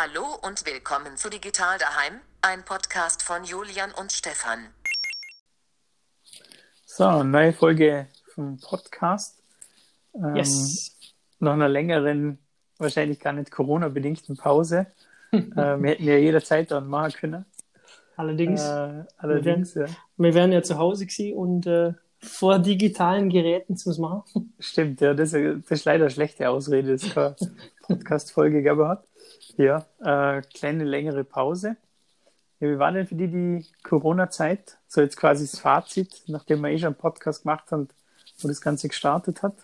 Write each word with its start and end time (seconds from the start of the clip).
Hallo 0.00 0.26
und 0.46 0.64
willkommen 0.64 1.16
zu 1.16 1.28
Digital 1.28 1.76
Daheim, 1.76 2.20
ein 2.40 2.64
Podcast 2.64 3.20
von 3.20 3.42
Julian 3.42 3.90
und 3.98 4.12
Stefan. 4.12 4.60
So, 6.86 7.24
neue 7.24 7.52
Folge 7.52 8.06
vom 8.32 8.60
Podcast. 8.60 9.42
Ähm, 10.14 10.36
yes. 10.36 10.96
Nach 11.40 11.54
einer 11.54 11.68
längeren, 11.68 12.38
wahrscheinlich 12.78 13.18
gar 13.18 13.32
nicht 13.32 13.50
Corona-bedingten 13.50 14.36
Pause. 14.36 14.86
äh, 15.32 15.40
wir 15.40 15.90
hätten 15.90 16.04
ja 16.04 16.14
jederzeit 16.16 16.70
dann 16.70 16.86
machen 16.86 17.14
können. 17.14 17.44
Allerdings, 18.16 18.62
äh, 18.62 19.02
allerdings 19.16 19.74
wir, 19.74 19.82
wären, 19.82 19.90
ja. 19.90 19.96
wir 20.16 20.34
wären 20.34 20.52
ja 20.52 20.62
zu 20.62 20.78
Hause 20.78 21.06
gewesen 21.06 21.36
und 21.36 21.66
äh, 21.66 21.94
vor 22.20 22.60
digitalen 22.60 23.30
Geräten 23.30 23.76
zu 23.76 23.90
machen. 24.00 24.54
Stimmt, 24.60 25.00
ja, 25.00 25.12
das, 25.12 25.32
das 25.32 25.40
ist 25.70 25.84
leider 25.84 26.04
eine 26.04 26.10
schlechte 26.12 26.48
Ausrede, 26.48 26.92
dass 26.92 27.02
es 27.02 27.14
keine 27.14 27.34
Podcast-Folge 27.88 28.62
gegeben 28.62 28.86
hat. 28.86 29.04
Ja, 29.56 29.86
äh, 30.00 30.42
kleine 30.42 30.84
längere 30.84 31.24
Pause. 31.24 31.76
Ja, 32.60 32.68
wie 32.68 32.78
war 32.78 32.92
denn 32.92 33.06
für 33.06 33.14
die 33.14 33.28
die 33.28 33.66
Corona-Zeit? 33.82 34.78
So 34.88 35.00
jetzt 35.00 35.16
quasi 35.16 35.46
das 35.46 35.60
Fazit, 35.60 36.22
nachdem 36.26 36.60
wir 36.60 36.70
eh 36.70 36.78
schon 36.78 36.88
einen 36.88 36.96
Podcast 36.96 37.42
gemacht 37.42 37.70
haben, 37.70 37.88
wo 38.38 38.48
das 38.48 38.60
Ganze 38.60 38.88
gestartet 38.88 39.42
hat? 39.42 39.54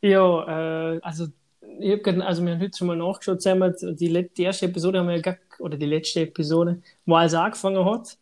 Ja, 0.00 0.94
äh, 0.94 1.00
also 1.02 1.28
ich 1.80 1.92
hab 1.92 2.02
grad, 2.02 2.20
also 2.20 2.44
wir 2.44 2.52
haben 2.52 2.60
heute 2.60 2.76
schon 2.76 2.86
mal 2.86 2.96
nachgeschaut, 2.96 3.44
wir, 3.44 3.70
die, 3.94 4.28
die 4.36 4.42
erste 4.42 4.66
Episode 4.66 4.98
haben 4.98 5.08
wir 5.08 5.16
ja 5.16 5.22
gar, 5.22 5.36
oder 5.58 5.76
die 5.76 5.86
letzte 5.86 6.20
Episode, 6.20 6.80
wo 7.04 7.16
alles 7.16 7.34
angefangen 7.34 7.84
hat. 7.84 8.16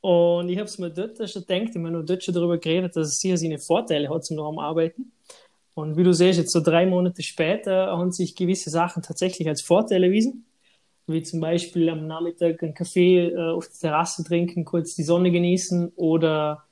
Und 0.00 0.48
ich 0.50 0.58
habe 0.58 0.68
es 0.68 0.78
mir 0.78 0.90
dort 0.90 1.16
schon 1.30 1.46
gedacht, 1.46 1.70
ich 1.70 1.76
habe 1.76 1.90
nur 1.90 2.02
dort 2.02 2.22
schon 2.22 2.34
darüber 2.34 2.58
geredet, 2.58 2.94
dass 2.96 3.08
es 3.08 3.20
sicher 3.20 3.38
seine 3.38 3.58
Vorteile 3.58 4.10
hat 4.10 4.24
zum 4.24 4.58
Arbeiten. 4.58 5.12
Und 5.74 5.96
wie 5.96 6.04
du 6.04 6.12
siehst, 6.12 6.38
jetzt 6.38 6.52
so 6.52 6.60
drei 6.60 6.86
Monate 6.86 7.22
später 7.22 7.88
haben 7.88 8.12
sich 8.12 8.36
gewisse 8.36 8.70
Sachen 8.70 9.02
tatsächlich 9.02 9.48
als 9.48 9.60
Vorteile 9.60 10.06
erwiesen. 10.06 10.46
Wie 11.06 11.22
zum 11.22 11.40
Beispiel 11.40 11.90
am 11.90 12.06
Nachmittag 12.06 12.62
einen 12.62 12.74
Kaffee 12.74 13.28
äh, 13.28 13.50
auf 13.50 13.68
der 13.68 13.90
Terrasse 13.90 14.24
trinken, 14.24 14.64
kurz 14.64 14.94
die 14.94 15.02
Sonne 15.02 15.30
genießen 15.30 15.92
oder 15.96 16.64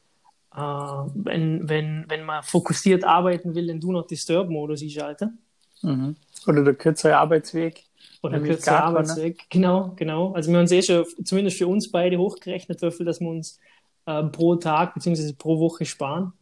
äh, 0.55 0.61
wenn, 0.61 1.69
wenn, 1.69 2.05
wenn 2.09 2.25
man 2.25 2.43
fokussiert 2.43 3.05
arbeiten 3.05 3.55
will, 3.55 3.67
den 3.67 3.81
Do 3.81 3.93
Not 3.93 4.11
Disturb 4.11 4.49
Modus 4.49 4.83
einschalten. 4.83 5.39
Mhm. 5.83 6.17
Oder 6.47 6.65
der 6.65 6.75
kürzere 6.75 7.17
Arbeitsweg. 7.17 7.85
Oder 8.23 8.39
der 8.39 8.49
kürzere 8.49 8.77
ne? 8.77 8.83
Arbeitsweg, 8.85 9.51
genau, 9.51 9.93
genau. 9.97 10.33
Also 10.33 10.51
wir 10.51 10.59
haben 10.59 10.65
es 10.65 10.73
eh 10.73 10.83
schon, 10.83 11.05
zumindest 11.25 11.59
für 11.59 11.67
uns 11.67 11.91
beide 11.91 12.19
hochgerechnet, 12.19 12.81
viel, 12.81 13.05
dass 13.05 13.21
wir 13.21 13.29
uns 13.29 13.59
äh, 14.07 14.23
pro 14.25 14.57
Tag 14.57 14.95
bzw. 14.95 15.33
pro 15.33 15.59
Woche 15.59 15.85
sparen. 15.85 16.33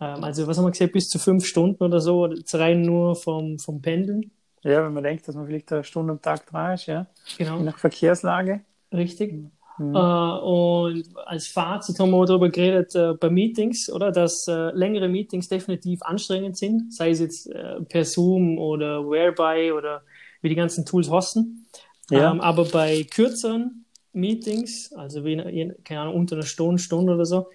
Ähm, 0.00 0.24
also 0.24 0.46
was 0.46 0.58
haben 0.58 0.64
wir 0.64 0.70
gesagt, 0.70 0.92
bis 0.92 1.08
zu 1.08 1.18
fünf 1.18 1.44
Stunden 1.44 1.82
oder 1.82 2.00
so, 2.00 2.28
rein 2.52 2.82
nur 2.82 3.16
vom, 3.16 3.58
vom 3.58 3.82
Pendeln. 3.82 4.30
Ja, 4.62 4.84
wenn 4.84 4.92
man 4.92 5.04
denkt, 5.04 5.26
dass 5.28 5.36
man 5.36 5.46
vielleicht 5.46 5.72
eine 5.72 5.84
Stunde 5.84 6.12
am 6.12 6.22
Tag 6.22 6.46
dran 6.46 6.74
ist, 6.74 6.86
ja. 6.86 7.06
Genau. 7.36 7.58
Je 7.58 7.64
nach 7.64 7.78
Verkehrslage. 7.78 8.60
Richtig. 8.92 9.32
Mhm. 9.78 9.94
Äh, 9.94 9.98
und 9.98 11.04
als 11.26 11.46
Fazit 11.46 11.98
haben 12.00 12.10
wir 12.10 12.26
darüber 12.26 12.48
geredet 12.48 12.94
äh, 12.94 13.14
bei 13.14 13.30
Meetings, 13.30 13.90
oder? 13.90 14.10
Dass 14.10 14.48
äh, 14.48 14.70
längere 14.72 15.08
Meetings 15.08 15.48
definitiv 15.48 16.02
anstrengend 16.02 16.56
sind, 16.56 16.92
sei 16.92 17.10
es 17.10 17.20
jetzt 17.20 17.50
äh, 17.50 17.80
per 17.82 18.04
Zoom 18.04 18.58
oder 18.58 19.08
Whereby 19.08 19.72
oder 19.72 20.02
wie 20.42 20.48
die 20.48 20.54
ganzen 20.54 20.84
Tools 20.84 21.08
hosten. 21.08 21.66
Ja. 22.10 22.30
Ähm, 22.32 22.40
aber 22.40 22.64
bei 22.64 23.04
kürzeren 23.04 23.84
Meetings, 24.12 24.92
also 24.94 25.24
wie, 25.24 25.36
keine 25.84 26.00
Ahnung, 26.00 26.16
unter 26.16 26.36
einer 26.36 26.46
Stunde, 26.46 26.82
Stunde 26.82 27.14
oder 27.14 27.26
so, 27.26 27.48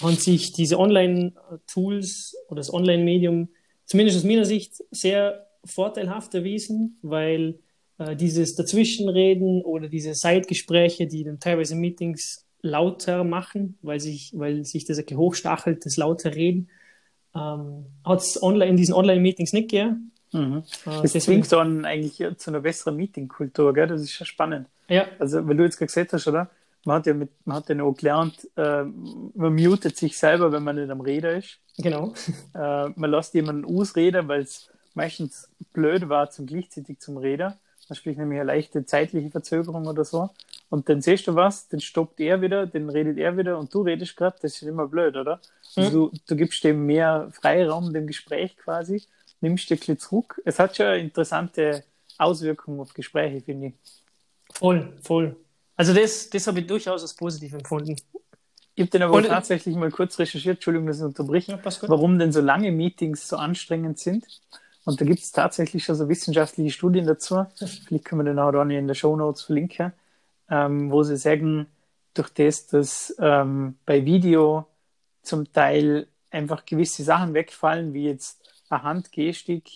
haben 0.00 0.16
sich 0.16 0.52
diese 0.52 0.78
Online-Tools 0.78 2.36
oder 2.48 2.56
das 2.56 2.72
Online-Medium 2.72 3.48
zumindest 3.84 4.18
aus 4.18 4.24
meiner 4.24 4.44
Sicht 4.44 4.82
sehr 4.90 5.46
vorteilhaft 5.64 6.34
erwiesen, 6.34 6.98
weil 7.02 7.58
äh, 7.98 8.16
dieses 8.16 8.54
Dazwischenreden 8.54 9.62
oder 9.62 9.88
diese 9.88 10.14
Seitgespräche, 10.14 11.06
die 11.06 11.24
dann 11.24 11.40
teilweise 11.40 11.76
Meetings 11.76 12.46
lauter 12.62 13.24
machen, 13.24 13.78
weil 13.82 14.00
sich, 14.00 14.32
weil 14.36 14.64
sich 14.64 14.84
das 14.84 14.98
hochstachelt, 15.12 15.84
das 15.84 15.96
lauter 15.96 16.34
Reden, 16.34 16.68
ähm, 17.34 17.86
hat 18.04 18.20
es 18.20 18.42
online, 18.42 18.70
in 18.70 18.76
diesen 18.76 18.94
Online-Meetings 18.94 19.52
nicht 19.52 19.70
gegeben. 19.70 20.12
Mhm. 20.32 20.62
Äh, 20.86 21.02
das 21.02 21.12
zwingt 21.12 21.50
dann 21.52 21.84
eigentlich 21.84 22.22
zu 22.38 22.50
einer 22.50 22.60
besseren 22.60 22.96
Meeting-Kultur, 22.96 23.74
gell? 23.74 23.88
Das 23.88 24.00
ist 24.00 24.12
schon 24.12 24.26
spannend. 24.26 24.68
Ja. 24.88 25.06
Also, 25.18 25.46
weil 25.46 25.56
du 25.56 25.64
jetzt 25.64 25.78
gesagt 25.78 26.12
hast, 26.12 26.26
oder? 26.26 26.50
Man 26.84 26.96
hat 26.96 27.06
ja, 27.06 27.14
mit, 27.14 27.30
man 27.44 27.58
hat 27.58 27.68
ja 27.68 27.74
noch 27.76 27.94
gelernt, 27.94 28.48
äh, 28.56 28.82
man 28.84 29.54
mutet 29.54 29.96
sich 29.96 30.18
selber, 30.18 30.50
wenn 30.50 30.64
man 30.64 30.76
nicht 30.76 30.90
am 30.90 31.00
Reden 31.00 31.38
ist. 31.38 31.58
Genau. 31.78 32.12
Äh, 32.54 32.90
man 32.96 33.10
lässt 33.10 33.34
jemanden 33.34 33.64
ausreden, 33.64 34.28
weil 34.28 34.42
es 34.42 34.70
meistens 34.94 35.48
blöd 35.72 36.08
war, 36.08 36.30
zum 36.30 36.46
gleichzeitig 36.46 36.98
zum 36.98 37.16
Reden. 37.16 37.54
Dann 37.88 37.96
sprich 37.96 38.16
nämlich 38.16 38.40
eine 38.40 38.46
leichte 38.46 38.84
zeitliche 38.84 39.30
Verzögerung 39.30 39.86
oder 39.86 40.04
so. 40.04 40.30
Und 40.68 40.88
dann 40.88 41.02
siehst 41.02 41.26
du 41.26 41.34
was, 41.34 41.68
dann 41.68 41.80
stoppt 41.80 42.20
er 42.20 42.40
wieder, 42.40 42.66
dann 42.66 42.88
redet 42.88 43.18
er 43.18 43.36
wieder 43.36 43.58
und 43.58 43.72
du 43.74 43.82
redest 43.82 44.16
gerade, 44.16 44.36
das 44.40 44.54
ist 44.54 44.62
immer 44.62 44.86
blöd, 44.86 45.16
oder? 45.16 45.40
Also 45.76 45.88
mhm. 45.88 45.92
du, 45.92 46.10
du 46.26 46.36
gibst 46.36 46.62
dem 46.64 46.86
mehr 46.86 47.28
Freiraum, 47.32 47.92
dem 47.92 48.06
Gespräch 48.06 48.56
quasi, 48.56 49.02
nimmst 49.40 49.68
dir 49.68 49.74
ein 49.74 49.78
bisschen 49.78 49.98
zurück. 49.98 50.40
Es 50.44 50.58
hat 50.58 50.76
schon 50.76 50.94
interessante 50.94 51.84
Auswirkungen 52.18 52.80
auf 52.80 52.94
Gespräche, 52.94 53.40
finde 53.40 53.68
ich. 53.68 53.74
Voll, 54.54 54.92
voll. 55.02 55.36
Also 55.76 55.94
das, 55.94 56.30
das 56.30 56.46
habe 56.46 56.60
ich 56.60 56.66
durchaus 56.66 57.02
als 57.02 57.14
positiv 57.14 57.54
empfunden. 57.54 57.96
Ich 58.74 58.82
habe 58.82 58.90
den 58.90 59.02
aber 59.02 59.14
und, 59.14 59.26
tatsächlich 59.26 59.74
mal 59.76 59.90
kurz 59.90 60.18
recherchiert, 60.18 60.56
Entschuldigung, 60.56 60.86
dass 60.86 60.98
ich 60.98 61.04
unterbreche, 61.04 61.52
ja, 61.52 61.60
warum 61.82 62.18
denn 62.18 62.32
so 62.32 62.40
lange 62.40 62.72
Meetings 62.72 63.28
so 63.28 63.36
anstrengend 63.36 63.98
sind. 63.98 64.26
Und 64.84 65.00
da 65.00 65.04
gibt 65.04 65.20
es 65.20 65.30
tatsächlich 65.30 65.84
schon 65.84 65.94
so 65.94 66.08
wissenschaftliche 66.08 66.70
Studien 66.70 67.06
dazu. 67.06 67.46
Vielleicht 67.54 68.04
können 68.04 68.20
wir 68.22 68.24
den 68.24 68.38
auch 68.38 68.50
dann 68.50 68.70
in 68.70 68.86
der 68.86 68.94
Show 68.94 69.14
Notes 69.16 69.42
verlinken, 69.42 69.92
ähm, 70.50 70.90
wo 70.90 71.02
sie 71.02 71.16
sagen, 71.16 71.66
durch 72.14 72.30
das, 72.30 72.66
dass 72.66 73.14
ähm, 73.18 73.76
bei 73.86 74.04
Video 74.04 74.66
zum 75.22 75.50
Teil 75.52 76.08
einfach 76.30 76.64
gewisse 76.66 77.04
Sachen 77.04 77.34
wegfallen, 77.34 77.94
wie 77.94 78.06
jetzt 78.06 78.40
eine 78.68 78.82
Handgestik 78.82 79.70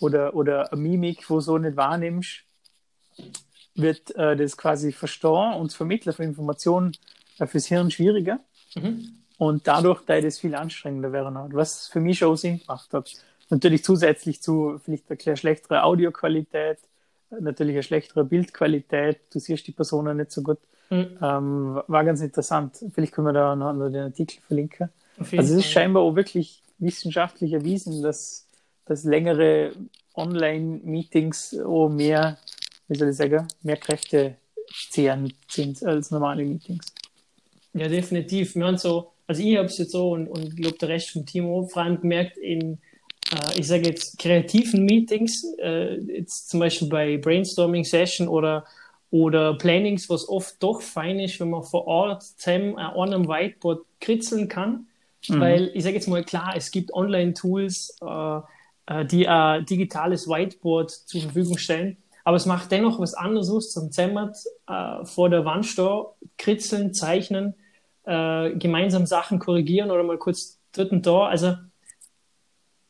oder, 0.00 0.34
oder 0.34 0.72
eine 0.72 0.80
Mimik, 0.80 1.28
wo 1.28 1.34
du 1.36 1.40
so 1.40 1.58
nicht 1.58 1.76
wahrnimmst, 1.76 2.44
wird 3.82 4.14
äh, 4.16 4.36
das 4.36 4.56
quasi 4.56 4.92
Verstehen 4.92 5.54
und 5.54 5.70
das 5.70 5.76
Vermitteln 5.76 6.12
von 6.12 6.24
Informationen 6.24 6.92
äh, 7.38 7.46
fürs 7.46 7.66
Hirn 7.66 7.90
schwieriger. 7.90 8.40
Mhm. 8.74 9.16
Und 9.38 9.66
dadurch, 9.66 10.02
da 10.04 10.20
das 10.20 10.38
viel 10.38 10.54
anstrengender 10.54 11.12
wäre, 11.12 11.32
was 11.52 11.88
für 11.88 12.00
mich 12.00 12.18
schon 12.18 12.36
Sinn 12.36 12.60
gemacht 12.60 12.92
hat. 12.92 13.10
Natürlich 13.48 13.82
zusätzlich 13.82 14.42
zu 14.42 14.80
vielleicht 14.84 15.26
eine 15.26 15.36
schlechtere 15.36 15.82
Audioqualität, 15.82 16.78
natürlich 17.30 17.74
eine 17.74 17.82
schlechtere 17.82 18.24
Bildqualität, 18.24 19.20
du 19.32 19.38
siehst 19.38 19.66
die 19.66 19.72
Personen 19.72 20.18
nicht 20.18 20.30
so 20.30 20.42
gut. 20.42 20.58
Mhm. 20.90 21.18
Ähm, 21.22 21.82
war 21.86 22.04
ganz 22.04 22.20
interessant. 22.20 22.84
Vielleicht 22.92 23.12
können 23.12 23.28
wir 23.28 23.32
da 23.32 23.56
noch 23.56 23.72
den 23.88 24.02
Artikel 24.02 24.40
verlinken. 24.46 24.90
Also 25.18 25.54
es 25.54 25.64
ist 25.64 25.70
scheinbar 25.70 26.02
auch 26.02 26.16
wirklich 26.16 26.62
wissenschaftlich 26.78 27.52
erwiesen, 27.52 28.02
dass, 28.02 28.46
dass 28.86 29.04
längere 29.04 29.72
Online-Meetings 30.14 31.60
auch 31.60 31.88
mehr, 31.88 32.38
wie 32.90 32.98
soll 32.98 33.08
ich 33.08 33.16
sagen, 33.16 33.48
mehr 33.62 33.76
Kräfte 33.76 34.36
zehren 34.90 35.32
sind 35.48 35.82
als 35.82 36.10
normale 36.10 36.44
Meetings. 36.44 36.86
Ja, 37.72 37.88
definitiv. 37.88 38.54
Wir 38.56 38.66
haben 38.66 38.78
so, 38.78 39.12
also 39.26 39.42
ich 39.42 39.56
habe 39.56 39.66
es 39.66 39.78
jetzt 39.78 39.92
so 39.92 40.10
und, 40.10 40.28
und 40.28 40.44
ich 40.44 40.56
glaube 40.56 40.76
der 40.76 40.88
Rest 40.90 41.10
vom 41.10 41.24
Team 41.24 41.46
auch 41.46 41.68
vor 41.68 41.82
allem 41.82 42.00
gemerkt 42.00 42.36
in 42.36 42.78
äh, 43.32 43.58
ich 43.58 43.66
sage 43.66 43.84
jetzt, 43.88 44.18
kreativen 44.18 44.84
Meetings, 44.84 45.44
äh, 45.58 45.96
jetzt 46.00 46.50
zum 46.50 46.60
Beispiel 46.60 46.88
bei 46.88 47.16
Brainstorming-Session 47.16 48.28
oder, 48.28 48.64
oder 49.10 49.54
Plannings, 49.54 50.08
was 50.10 50.28
oft 50.28 50.62
doch 50.62 50.80
fein 50.80 51.20
ist, 51.20 51.40
wenn 51.40 51.50
man 51.50 51.62
vor 51.62 51.86
Ort 51.86 52.22
zusammen 52.22 52.76
an 52.76 53.12
einem 53.12 53.28
Whiteboard 53.28 53.84
kritzeln 54.00 54.48
kann. 54.48 54.86
Mhm. 55.28 55.40
Weil 55.40 55.70
ich 55.74 55.84
sage 55.84 55.96
jetzt 55.96 56.08
mal 56.08 56.24
klar, 56.24 56.54
es 56.56 56.70
gibt 56.70 56.92
Online-Tools, 56.92 57.98
äh, 58.02 58.40
äh, 58.86 59.04
die 59.04 59.28
ein 59.28 59.64
digitales 59.66 60.28
Whiteboard 60.28 60.90
zur 60.90 61.20
Verfügung 61.20 61.58
stellen. 61.58 61.96
Aber 62.30 62.36
es 62.36 62.46
macht 62.46 62.70
dennoch 62.70 63.00
was 63.00 63.14
anderes 63.14 63.50
aus, 63.50 63.72
zum 63.72 63.90
Zemmert 63.90 64.36
äh, 64.68 65.04
vor 65.04 65.30
der 65.30 65.44
Wand 65.44 65.66
stehen, 65.66 66.04
kritzeln, 66.38 66.94
zeichnen, 66.94 67.56
äh, 68.04 68.52
gemeinsam 68.52 69.04
Sachen 69.04 69.40
korrigieren 69.40 69.90
oder 69.90 70.04
mal 70.04 70.16
kurz 70.16 70.60
und 70.76 71.04
da. 71.04 71.26
Also 71.26 71.56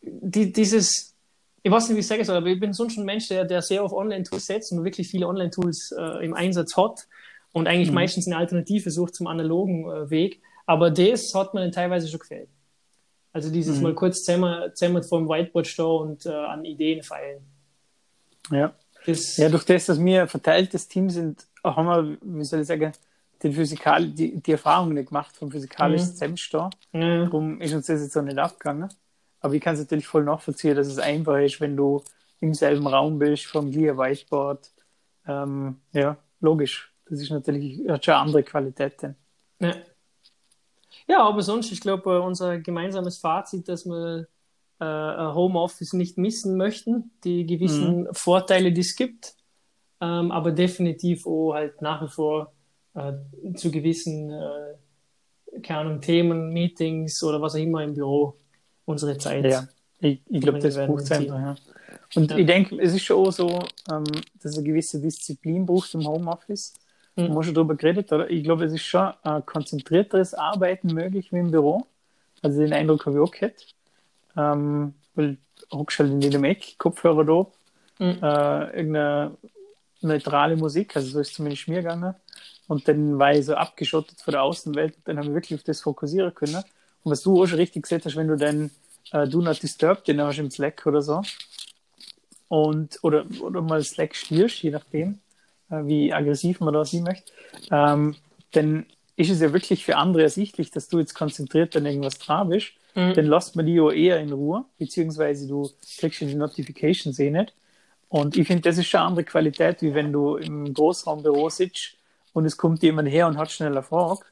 die, 0.03 0.53
dieses, 0.53 1.17
ich 1.63 1.73
weiß 1.73 1.89
nicht, 1.89 1.97
wie 1.97 2.01
ich 2.01 2.07
sagen 2.07 2.23
soll, 2.23 2.37
aber 2.37 2.49
ich 2.49 2.61
bin 2.61 2.75
sonst 2.75 2.99
ein 2.99 3.07
Mensch, 3.07 3.29
der, 3.29 3.47
der 3.47 3.63
sehr 3.63 3.83
auf 3.83 3.95
Online-Tools 3.95 4.45
setzt 4.45 4.73
und 4.73 4.85
wirklich 4.85 5.09
viele 5.09 5.27
Online-Tools 5.27 5.95
äh, 5.99 6.23
im 6.23 6.35
Einsatz 6.35 6.77
hat 6.77 7.09
und 7.55 7.67
eigentlich 7.67 7.89
mhm. 7.89 7.95
meistens 7.95 8.27
eine 8.27 8.37
Alternative 8.37 8.91
sucht 8.91 9.15
zum 9.15 9.27
analogen 9.27 9.91
äh, 9.91 10.11
Weg. 10.11 10.43
Aber 10.67 10.91
das 10.91 11.35
hat 11.35 11.55
mir 11.55 11.63
dann 11.63 11.73
teilweise 11.73 12.09
schon 12.09 12.21
gefällt. 12.21 12.51
Also 13.33 13.51
dieses 13.51 13.79
mhm. 13.79 13.85
mal 13.85 13.95
kurz 13.95 14.23
zusammen, 14.23 14.71
zusammen 14.75 15.03
vor 15.03 15.19
dem 15.19 15.31
Whiteboard 15.31 15.67
stehen 15.67 15.87
und 15.87 16.27
äh, 16.27 16.29
an 16.29 16.67
Ideen 16.67 17.03
feilen. 17.03 17.43
Ja. 18.51 18.75
Das, 19.11 19.37
ja, 19.37 19.49
durch 19.49 19.65
das, 19.65 19.87
dass 19.87 20.03
wir 20.03 20.23
ein 20.23 20.29
verteiltes 20.29 20.89
Team 20.89 21.11
sind, 21.11 21.47
haben 21.65 21.87
wir, 21.87 22.19
wie 22.23 22.45
soll 22.45 22.61
ich 22.61 22.67
sagen, 22.67 22.93
den 23.43 23.53
Physikal, 23.53 24.09
die, 24.09 24.41
die 24.41 24.53
Erfahrung 24.53 24.93
nicht 24.93 25.09
gemacht 25.09 25.35
vom 25.37 25.51
physikalischen 25.51 26.09
mhm. 26.09 26.12
Zusammenstehen. 26.12 26.71
Mhm. 26.93 27.25
Darum 27.25 27.61
ist 27.61 27.73
uns 27.73 27.87
das 27.87 28.03
jetzt 28.03 28.17
auch 28.17 28.23
nicht 28.23 28.39
aufgegangen. 28.39 28.89
Aber 29.41 29.55
ich 29.55 29.62
kann 29.62 29.75
es 29.75 29.81
natürlich 29.81 30.07
voll 30.07 30.25
nachvollziehen, 30.25 30.77
dass 30.77 30.87
es 30.87 30.99
einfach 30.99 31.39
ist, 31.39 31.61
wenn 31.61 31.77
du 31.77 32.03
im 32.41 32.55
selben 32.55 32.87
Raum 32.87 33.19
bist, 33.19 33.47
vom 33.47 33.71
Clear 33.71 33.97
Whiteboard. 33.97 34.71
Ähm, 35.27 35.81
ja, 35.93 36.17
logisch. 36.41 36.93
Das 37.09 37.21
ist 37.21 37.31
natürlich, 37.31 37.89
hat 37.89 38.05
schon 38.05 38.15
andere 38.15 38.43
Qualitäten. 38.43 39.17
Ja. 39.59 39.75
ja, 41.07 41.23
aber 41.23 41.43
sonst, 41.43 41.73
ich 41.73 41.81
glaube, 41.81 42.21
unser 42.21 42.59
gemeinsames 42.59 43.19
Fazit, 43.19 43.69
dass 43.69 43.85
wir 43.85 44.27
äh, 44.81 44.85
Homeoffice 44.85 45.93
nicht 45.93 46.19
missen 46.19 46.56
möchten, 46.56 47.11
die 47.25 47.47
gewissen 47.47 48.03
mhm. 48.03 48.09
Vorteile, 48.12 48.73
die 48.73 48.81
es 48.81 48.97
gibt, 48.97 49.35
ähm, 50.00 50.32
aber 50.32 50.53
definitiv 50.53 51.27
auch 51.27 51.53
halt 51.53 51.82
nach 51.82 52.03
wie 52.03 52.09
vor 52.09 52.53
äh, 52.94 53.12
zu 53.55 53.71
gewissen, 53.71 54.31
äh, 54.31 55.61
keine 55.62 55.81
Ahnung, 55.81 56.00
Themen, 56.00 56.53
Meetings 56.53 57.23
oder 57.23 57.41
was 57.41 57.55
auch 57.55 57.61
immer 57.61 57.85
im 57.85 57.94
Büro 57.94 58.37
unsere 58.87 59.19
Zeit. 59.19 59.44
Ja, 59.44 59.69
ich, 59.99 60.23
ich 60.29 60.41
glaube, 60.41 60.59
das 60.59 60.77
braucht 60.77 61.03
es 61.03 61.12
einfach, 61.12 61.38
ja. 61.38 61.55
Und 62.15 62.31
ja. 62.31 62.38
ich 62.38 62.47
denke, 62.47 62.81
es 62.81 62.94
ist 62.94 63.05
schon 63.05 63.25
auch 63.25 63.31
so, 63.31 63.61
ähm, 63.91 64.05
dass 64.43 64.56
eine 64.56 64.67
gewisse 64.67 65.00
Disziplin 65.00 65.67
braucht 65.67 65.94
im 65.94 66.06
Homeoffice. 66.06 66.75
Mhm. 67.17 67.23
Wir 67.23 67.35
haben 67.35 67.43
schon 67.43 67.55
darüber 67.55 67.76
geredet, 67.76 68.12
oder? 68.12 68.29
Ich 68.31 68.43
glaube, 68.43 68.65
es 68.65 68.73
ist 68.73 68.83
schon 68.83 69.12
ein 69.23 69.44
konzentrierteres 69.47 70.35
Arbeiten 70.35 70.88
möglich 70.88 71.33
wie 71.33 71.38
im 71.38 71.50
Büro. 71.50 71.87
Also 72.43 72.61
den 72.61 72.73
Eindruck 72.73 73.06
habe 73.06 73.17
ich 73.17 73.23
auch 73.23 73.31
gehabt. 73.31 73.75
Ähm, 74.37 74.94
weil 75.15 75.37
hockst 75.73 75.99
halt 75.99 76.11
in 76.11 76.21
jedem 76.21 76.44
Eck, 76.44 76.77
Kopfhörer 76.79 77.25
da, 77.25 78.05
mhm. 78.05 78.19
äh, 78.23 78.77
irgendeine 78.77 79.37
neutrale 80.00 80.56
Musik, 80.56 80.97
also 80.97 81.09
so 81.11 81.21
ist 81.21 81.35
zumindest 81.35 81.69
mir 81.69 81.82
gegangen. 81.82 82.15
Und 82.67 82.87
dann 82.88 83.19
war 83.19 83.35
ich 83.35 83.47
so 83.47 83.55
abgeschottet 83.55 84.21
von 84.21 84.32
der 84.32 84.43
Außenwelt 84.43 84.97
und 84.97 85.09
dann 85.09 85.19
haben 85.19 85.29
wir 85.29 85.35
wirklich 85.35 85.59
auf 85.59 85.65
das 85.65 85.81
fokussieren 85.81 86.35
können. 86.35 86.62
Und 87.03 87.12
was 87.12 87.23
du 87.23 87.43
auch 87.43 87.47
schon 87.47 87.59
richtig 87.59 87.82
gesagt 87.82 88.05
hast, 88.05 88.17
wenn 88.17 88.29
du 88.29 88.37
dann 88.37 88.71
äh, 89.12 89.27
Do 89.27 89.41
Not 89.41 89.62
Disturb 89.62 90.05
den 90.05 90.21
hast 90.21 90.38
im 90.38 90.50
Slack 90.50 90.87
oder 90.87 91.03
so, 91.03 91.23
und, 92.50 92.99
oder, 93.03 93.25
oder 93.41 93.62
mal 93.62 93.83
Slack 93.83 94.15
stierst, 94.17 94.62
je 94.62 94.71
nachdem, 94.71 95.21
äh, 95.71 95.85
wie 95.85 96.12
aggressiv 96.12 96.61
man 96.61 96.75
da 96.75 96.85
sie 96.85 97.00
möchte, 97.00 97.33
ähm, 97.71 98.17
dann 98.53 98.87
ist 99.15 99.31
es 99.31 99.41
ja 99.41 99.53
wirklich 99.53 99.85
für 99.85 99.97
andere 99.97 100.25
ersichtlich, 100.25 100.73
dass 100.73 100.88
du 100.88 100.99
jetzt 100.99 101.15
konzentriert 101.15 101.76
an 101.76 101.87
irgendwas 101.87 102.19
dran 102.19 102.49
bist. 102.49 102.73
Mhm. 102.95 103.15
Dann 103.15 103.27
lässt 103.27 103.57
man 103.57 103.67
die 103.67 103.75
ja 103.75 103.91
eher 103.91 104.21
in 104.21 104.33
Ruhe, 104.33 104.65
beziehungsweise 104.79 105.47
du 105.47 105.71
kriegst 105.99 106.21
die 106.21 106.35
Notifications 106.35 107.19
eh 107.19 107.31
nicht. 107.31 107.55
Und 108.09 108.37
ich 108.37 108.47
finde, 108.47 108.63
das 108.63 108.79
ist 108.79 108.89
schon 108.89 109.01
eine 109.01 109.09
andere 109.09 109.25
Qualität, 109.25 109.83
wie 109.83 109.95
wenn 109.95 110.13
du 110.13 110.37
im 110.37 110.75
Großraumbüro 110.75 111.49
sitzt 111.49 111.97
und 112.33 112.45
es 112.45 112.57
kommt 112.57 112.83
jemand 112.83 113.09
her 113.09 113.29
und 113.29 113.39
hat 113.39 113.51
schnell 113.51 113.71
eine 113.71 113.83
Frage. 113.83 114.23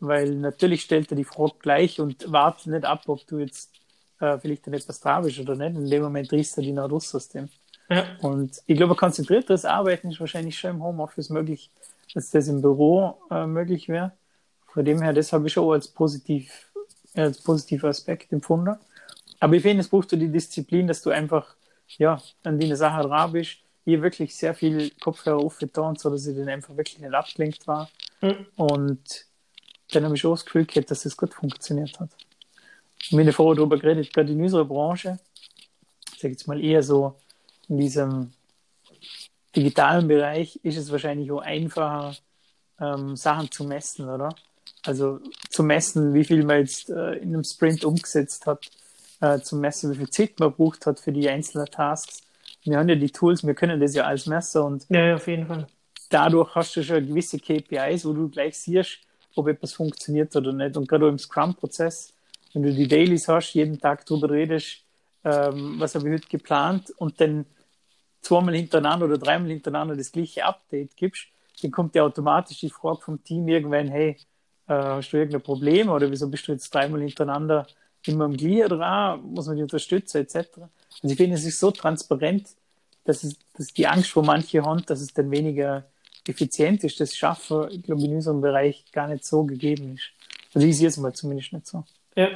Weil 0.00 0.34
natürlich 0.34 0.82
stellt 0.82 1.10
er 1.10 1.16
die 1.16 1.24
Frage 1.24 1.54
gleich 1.58 1.98
und 2.00 2.30
wartet 2.30 2.66
nicht 2.66 2.84
ab, 2.84 3.04
ob 3.06 3.26
du 3.26 3.38
jetzt 3.38 3.70
äh, 4.20 4.38
vielleicht 4.38 4.66
dann 4.66 4.74
etwas 4.74 5.00
dran 5.00 5.24
bist 5.24 5.38
oder 5.38 5.56
nicht. 5.56 5.76
In 5.76 5.88
dem 5.88 6.02
Moment 6.02 6.30
riechst 6.32 6.56
du 6.58 6.60
die 6.60 6.72
nach 6.72 6.90
raus 6.90 7.14
aus 7.14 7.28
dem. 7.28 7.48
Ja. 7.88 8.04
Und 8.20 8.60
ich 8.66 8.76
glaube, 8.76 8.94
konzentrierteres 8.94 9.64
Arbeiten 9.64 10.10
ist 10.10 10.20
wahrscheinlich 10.20 10.58
schon 10.58 10.72
im 10.72 10.82
Homeoffice 10.82 11.30
möglich, 11.30 11.70
als 12.14 12.30
das 12.30 12.48
im 12.48 12.60
Büro 12.60 13.16
äh, 13.30 13.46
möglich 13.46 13.88
wäre. 13.88 14.12
Von 14.66 14.84
dem 14.84 15.00
her, 15.00 15.14
das 15.14 15.32
habe 15.32 15.46
ich 15.46 15.56
auch 15.56 15.72
als, 15.72 15.88
positiv, 15.88 16.70
als 17.16 17.40
positiver 17.40 17.88
Aspekt 17.88 18.32
empfunden. 18.32 18.76
Aber 19.40 19.54
ich 19.54 19.62
finde, 19.62 19.80
es 19.80 19.88
braucht 19.88 20.10
so 20.10 20.16
die 20.16 20.30
Disziplin, 20.30 20.86
dass 20.86 21.02
du 21.02 21.10
einfach 21.10 21.56
ja, 21.98 22.20
an 22.42 22.58
die 22.58 22.66
eine 22.66 22.76
Sache 22.76 23.06
dran 23.06 23.32
bist. 23.32 23.58
Hier 23.84 24.02
wirklich 24.02 24.34
sehr 24.34 24.54
viel 24.54 24.90
Kopfhörer 25.00 25.38
aufgetan, 25.38 25.96
so 25.96 26.10
dass 26.10 26.26
ich 26.26 26.36
dann 26.36 26.48
einfach 26.48 26.76
wirklich 26.76 26.98
nicht 26.98 27.14
abgelenkt 27.14 27.66
war. 27.66 27.88
Mhm. 28.20 28.46
Und 28.56 29.26
dann 29.92 30.04
habe 30.04 30.16
ich 30.16 30.26
auch 30.26 30.32
das 30.32 30.44
Gefühl 30.44 30.66
gehabt, 30.66 30.90
dass 30.90 31.04
es 31.04 31.16
gut 31.16 31.32
funktioniert 31.32 31.98
hat. 32.00 32.10
Und 33.10 33.18
wir 33.18 33.24
haben 33.24 33.32
vorher 33.32 33.56
darüber 33.56 33.78
geredet, 33.78 34.12
gerade 34.12 34.32
in 34.32 34.42
unserer 34.42 34.64
Branche, 34.64 35.18
ich 36.12 36.20
sage 36.20 36.32
jetzt 36.32 36.48
mal 36.48 36.62
eher 36.62 36.82
so 36.82 37.14
in 37.68 37.78
diesem 37.78 38.32
digitalen 39.54 40.08
Bereich, 40.08 40.58
ist 40.62 40.76
es 40.76 40.90
wahrscheinlich 40.90 41.30
auch 41.30 41.40
einfacher, 41.40 42.16
ähm, 42.80 43.16
Sachen 43.16 43.50
zu 43.50 43.64
messen, 43.64 44.08
oder? 44.08 44.34
Also 44.84 45.20
zu 45.56 45.62
messen, 45.62 46.12
wie 46.12 46.24
viel 46.24 46.44
man 46.44 46.58
jetzt 46.58 46.90
äh, 46.90 47.14
in 47.14 47.32
einem 47.32 47.42
Sprint 47.42 47.82
umgesetzt 47.82 48.46
hat, 48.46 48.70
äh, 49.22 49.38
zu 49.40 49.56
messen, 49.56 49.90
wie 49.90 49.96
viel 49.96 50.10
Zeit 50.10 50.38
man 50.38 50.52
braucht 50.52 50.84
hat 50.84 51.00
für 51.00 51.12
die 51.12 51.30
einzelnen 51.30 51.64
Tasks. 51.64 52.20
Wir 52.64 52.76
haben 52.76 52.90
ja 52.90 52.94
die 52.94 53.10
Tools, 53.10 53.46
wir 53.46 53.54
können 53.54 53.80
das 53.80 53.94
ja 53.94 54.04
als 54.04 54.26
Messer 54.26 54.66
und 54.66 54.84
ja, 54.90 55.06
ja, 55.06 55.14
auf 55.14 55.26
jeden 55.26 55.46
Fall. 55.46 55.66
dadurch 56.10 56.54
hast 56.54 56.76
du 56.76 56.82
schon 56.82 57.06
gewisse 57.06 57.38
KPIs, 57.38 58.04
wo 58.04 58.12
du 58.12 58.28
gleich 58.28 58.58
siehst, 58.58 58.98
ob 59.34 59.48
etwas 59.48 59.72
funktioniert 59.72 60.36
oder 60.36 60.52
nicht. 60.52 60.76
Und 60.76 60.88
gerade 60.88 61.08
im 61.08 61.18
Scrum-Prozess, 61.18 62.12
wenn 62.52 62.62
du 62.62 62.74
die 62.74 62.86
Dailies 62.86 63.26
hast, 63.26 63.54
jeden 63.54 63.78
Tag 63.78 64.04
darüber 64.04 64.28
redest, 64.28 64.82
ähm, 65.24 65.76
was 65.78 65.94
habe 65.94 66.06
ich 66.06 66.16
heute 66.16 66.28
geplant 66.28 66.92
und 66.98 67.18
dann 67.18 67.46
zweimal 68.20 68.54
hintereinander 68.54 69.06
oder 69.06 69.16
dreimal 69.16 69.48
hintereinander 69.48 69.96
das 69.96 70.12
gleiche 70.12 70.44
Update 70.44 70.94
gibst, 70.96 71.28
dann 71.62 71.70
kommt 71.70 71.94
ja 71.94 72.02
automatisch 72.02 72.60
die 72.60 72.68
Frage 72.68 73.00
vom 73.00 73.24
Team 73.24 73.48
irgendwann, 73.48 73.88
hey, 73.88 74.18
äh, 74.68 74.74
hast 74.74 75.10
du 75.10 75.16
irgendein 75.16 75.42
Problem 75.42 75.88
oder 75.88 76.10
wieso 76.10 76.28
bist 76.28 76.48
du 76.48 76.52
jetzt 76.52 76.72
dreimal 76.74 77.00
hintereinander 77.00 77.66
immer 78.04 78.26
im 78.26 78.36
Glied 78.36 78.70
dran, 78.70 79.20
muss 79.22 79.46
man 79.46 79.56
die 79.56 79.62
unterstützen, 79.62 80.18
etc. 80.18 80.36
Also 80.56 80.68
ich 81.02 81.16
finde, 81.16 81.36
es 81.36 81.44
ist 81.44 81.58
so 81.58 81.70
transparent, 81.70 82.48
dass, 83.04 83.24
es, 83.24 83.36
dass 83.56 83.68
die 83.68 83.86
Angst 83.86 84.10
vor 84.10 84.24
manche 84.24 84.62
haben, 84.62 84.84
dass 84.86 85.00
es 85.00 85.12
dann 85.12 85.30
weniger 85.30 85.84
effizient 86.26 86.82
ist, 86.84 87.00
das 87.00 87.16
Schaffen, 87.16 87.68
ich 87.70 87.82
glaube, 87.82 88.02
in 88.04 88.14
unserem 88.14 88.40
Bereich 88.40 88.84
gar 88.92 89.08
nicht 89.08 89.24
so 89.24 89.44
gegeben 89.44 89.94
ist. 89.94 90.10
Also 90.54 90.66
ich 90.66 90.76
sehe 90.76 90.88
es 90.88 90.96
mal 90.96 91.12
zumindest 91.12 91.52
nicht 91.52 91.66
so. 91.66 91.84
Ja, 92.16 92.28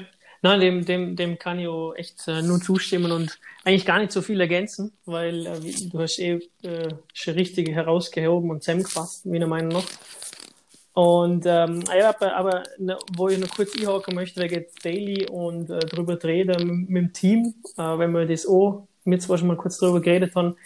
Nein, 0.43 0.61
dem, 0.61 0.85
dem, 0.87 1.17
dem 1.17 1.39
kann 1.39 1.59
ich 1.59 1.69
auch 1.69 1.93
echt 1.95 2.27
äh, 2.27 2.41
nur 2.41 2.61
zustimmen 2.61 3.13
und 3.13 3.39
eigentlich 3.63 3.85
gar 3.85 3.99
nicht 3.99 4.11
so 4.11 4.23
viel 4.23 4.41
ergänzen, 4.41 4.93
weil 5.05 5.47
äh, 5.47 5.61
du 5.61 5.99
hast 5.99 6.19
eh 6.19 6.41
äh, 6.63 6.89
schon 7.13 7.35
richtig 7.35 7.69
herausgehoben 7.69 8.51
und 8.51 8.63
zusammengefasst, 8.63 9.27
meiner 9.27 9.47
Meinung 9.47 9.73
nach. 9.73 9.85
Und 11.01 11.47
ähm, 11.47 11.83
ja, 11.99 12.11
aber, 12.11 12.37
aber 12.37 12.63
ne, 12.77 12.99
wo 13.17 13.31
ich 13.31 13.39
noch 13.39 13.49
kurz 13.49 13.75
einhaken 13.75 14.15
möchte, 14.15 14.39
wegen 14.39 14.67
Daily 14.83 15.27
und 15.31 15.71
äh, 15.71 15.79
drüber 15.79 16.23
reden 16.23 16.85
mit, 16.89 17.05
dem 17.05 17.13
Team, 17.15 17.55
äh, 17.79 17.99
wenn 17.99 18.13
wir 18.13 18.27
das 18.27 18.47
auch 18.47 18.87
mit 19.05 19.23
zwar 19.23 19.39
schon 19.39 19.49
mal 19.49 19.57
kurz 19.57 19.79
drüber 19.79 20.03
geredet 20.03 20.35
haben, 20.35 20.57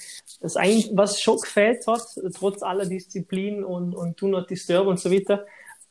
das 0.40 0.56
eigentlich, 0.56 0.90
was 0.92 1.20
schon 1.20 1.38
gefällt 1.38 1.86
hat, 1.86 2.02
trotz 2.36 2.64
aller 2.64 2.84
Disziplin 2.84 3.62
und, 3.62 3.94
und 3.94 4.20
Do 4.20 4.26
Not 4.26 4.50
Disturb 4.50 4.88
und 4.88 4.98
so 4.98 5.08
weiter, 5.12 5.46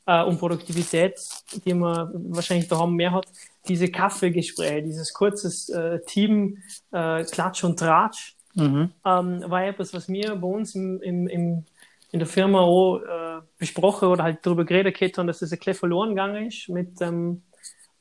äh, 0.05 0.21
und 0.25 0.39
Produktivität, 0.39 1.21
die 1.65 1.73
man 1.73 2.11
wahrscheinlich 2.35 2.67
da 2.67 2.79
haben 2.79 2.97
mehr 2.97 3.13
hat, 3.13 3.27
diese 3.69 3.87
Kaffeegespräche, 3.87 4.83
dieses 4.83 5.13
kurzes 5.13 5.69
äh, 5.69 6.01
Team 6.05 6.57
äh, 6.91 7.23
Klatsch 7.23 7.63
und 7.63 7.79
Tratsch, 7.79 8.35
mhm. 8.55 8.91
ähm, 9.05 9.43
war 9.47 9.65
etwas, 9.65 9.93
was 9.93 10.09
mir 10.09 10.35
bei 10.35 10.47
uns 10.49 10.75
im, 10.75 11.01
im, 11.01 11.27
im, 11.29 11.65
in 12.11 12.19
der 12.19 12.27
Firma 12.27 12.59
auch 12.59 12.99
äh, 12.99 13.22
besprochen 13.63 14.09
oder 14.09 14.23
halt 14.23 14.39
darüber 14.45 14.65
geredet 14.65 15.17
haben, 15.17 15.27
dass 15.27 15.39
das 15.39 15.51
ein 15.51 15.57
bisschen 15.57 15.73
verloren 15.73 16.09
gegangen 16.09 16.47
ist 16.47 16.69
mit 16.69 17.01
ähm, 17.01 17.43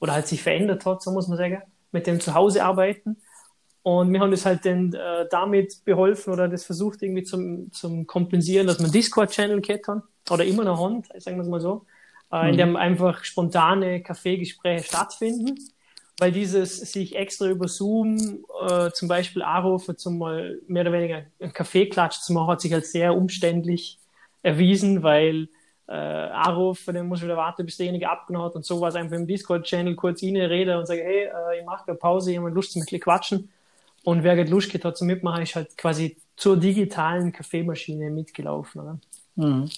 oder 0.01 0.15
halt 0.15 0.27
sich 0.27 0.43
verändert 0.43 0.85
hat, 0.85 1.03
so 1.03 1.13
muss 1.13 1.29
man 1.29 1.39
sagen, 1.39 1.63
mit 1.93 2.07
dem 2.07 2.21
Zuhause 2.21 2.65
arbeiten. 2.65 3.17
Und 3.85 4.13
wir 4.13 4.21
haben 4.21 4.31
das 4.31 4.45
halt 4.45 4.65
dann 4.65 4.93
äh, 4.93 5.27
damit 5.31 5.85
beholfen 5.85 6.33
oder 6.33 6.49
das 6.49 6.65
versucht 6.65 7.03
irgendwie 7.03 7.25
zum, 7.25 7.73
zum 7.73 8.07
kompensieren, 8.07 8.67
dass 8.67 8.79
man 8.79 8.93
Discord-Channel 8.93 9.61
gehabt 9.61 9.89
haben 9.89 10.03
oder 10.31 10.45
immer 10.45 10.65
noch 10.65 10.81
haben, 10.81 11.03
sagen 11.19 11.37
wir 11.37 11.43
es 11.43 11.49
mal 11.49 11.61
so 11.61 11.87
äh, 12.33 12.51
in 12.51 12.57
dem 12.57 12.71
mhm. 12.71 12.77
einfach 12.77 13.25
spontane 13.25 14.03
Kaffeegespräche 14.03 14.85
stattfinden, 14.85 15.57
weil 16.19 16.33
dieses 16.33 16.79
sich 16.79 17.15
extra 17.17 17.47
über 17.47 17.69
Zoom 17.69 18.45
äh, 18.69 18.91
zum 18.91 19.09
Beispiel 19.09 19.43
anrufen, 19.43 19.97
zum 19.99 20.19
mal 20.19 20.61
mehr 20.67 20.83
oder 20.83 20.93
weniger 20.93 21.23
einen 21.41 21.53
Kaffeeklatsch 21.53 22.21
zu 22.21 22.33
machen, 22.33 22.49
hat 22.49 22.61
sich 22.61 22.75
als 22.75 22.93
sehr 22.93 23.15
umständlich 23.15 23.99
erwiesen, 24.43 25.03
weil 25.03 25.49
äh, 25.89 25.93
anrufen, 25.93 26.95
dann 26.95 27.09
muss 27.09 27.19
ich 27.19 27.25
wieder 27.25 27.37
warten, 27.37 27.67
bis 27.67 27.77
derjenige 27.77 28.09
abgenommen 28.09 28.47
hat 28.47 28.55
und 28.55 28.65
so 28.65 28.81
was 28.81 28.95
einfach 28.95 29.17
im 29.17 29.27
Discord-Channel 29.27 29.95
kurz 29.95 30.23
rein 30.23 30.37
rede 30.37 30.79
und 30.79 30.87
sage, 30.87 31.03
hey, 31.03 31.25
äh, 31.25 31.61
ich 31.61 31.67
mache 31.67 31.89
eine 31.89 31.97
Pause, 31.97 32.33
jemand 32.33 32.55
Lust 32.55 32.73
zum 32.73 32.85
quatschen. 32.85 33.51
Und 34.05 34.25
wer 34.25 34.35
geht 34.37 34.49
Lust 34.49 34.73
hat 34.73 34.97
zum 34.97 35.07
Mitmachen, 35.07 35.43
ist 35.43 35.55
halt 35.55 35.77
quasi 35.77 36.17
zur 36.37 36.57
digitalen 36.57 37.33
Kaffeemaschine 37.33 38.11
mitgelaufen. 38.11 38.81
Oder? 38.81 38.99
Mhm. 39.37 39.71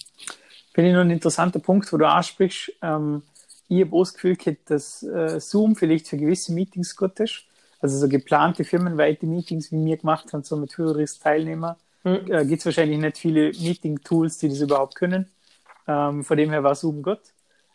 Finde 0.73 0.89
ich 0.89 0.95
noch 0.95 1.01
ein 1.01 1.11
interessanter 1.11 1.59
Punkt, 1.59 1.91
wo 1.91 1.97
du 1.97 2.07
ansprichst. 2.07 2.71
Ähm, 2.81 3.21
ich 3.67 3.81
habe 3.81 3.97
das 3.99 4.13
Gefühl 4.13 4.37
dass 4.65 5.03
äh, 5.03 5.39
Zoom 5.39 5.75
vielleicht 5.75 6.07
für 6.07 6.17
gewisse 6.17 6.53
Meetings 6.53 6.95
gut 6.95 7.19
ist. 7.19 7.43
Also 7.79 7.97
so 7.99 8.07
geplante 8.07 8.63
firmenweite 8.63 9.25
Meetings, 9.25 9.71
wie 9.71 9.83
wir 9.85 9.97
gemacht 9.97 10.33
haben, 10.33 10.43
so 10.43 10.55
mit 10.55 10.77
höheren 10.77 11.05
Teilnehmer, 11.05 11.77
mhm. 12.05 12.31
äh, 12.31 12.45
gibt 12.45 12.59
es 12.59 12.65
wahrscheinlich 12.65 12.99
nicht 12.99 13.17
viele 13.17 13.51
Meeting-Tools, 13.51 14.37
die 14.37 14.49
das 14.49 14.61
überhaupt 14.61 14.95
können. 14.95 15.29
Ähm, 15.87 16.23
von 16.23 16.37
dem 16.37 16.49
her 16.51 16.63
war 16.63 16.75
Zoom 16.75 17.03
gut. 17.03 17.19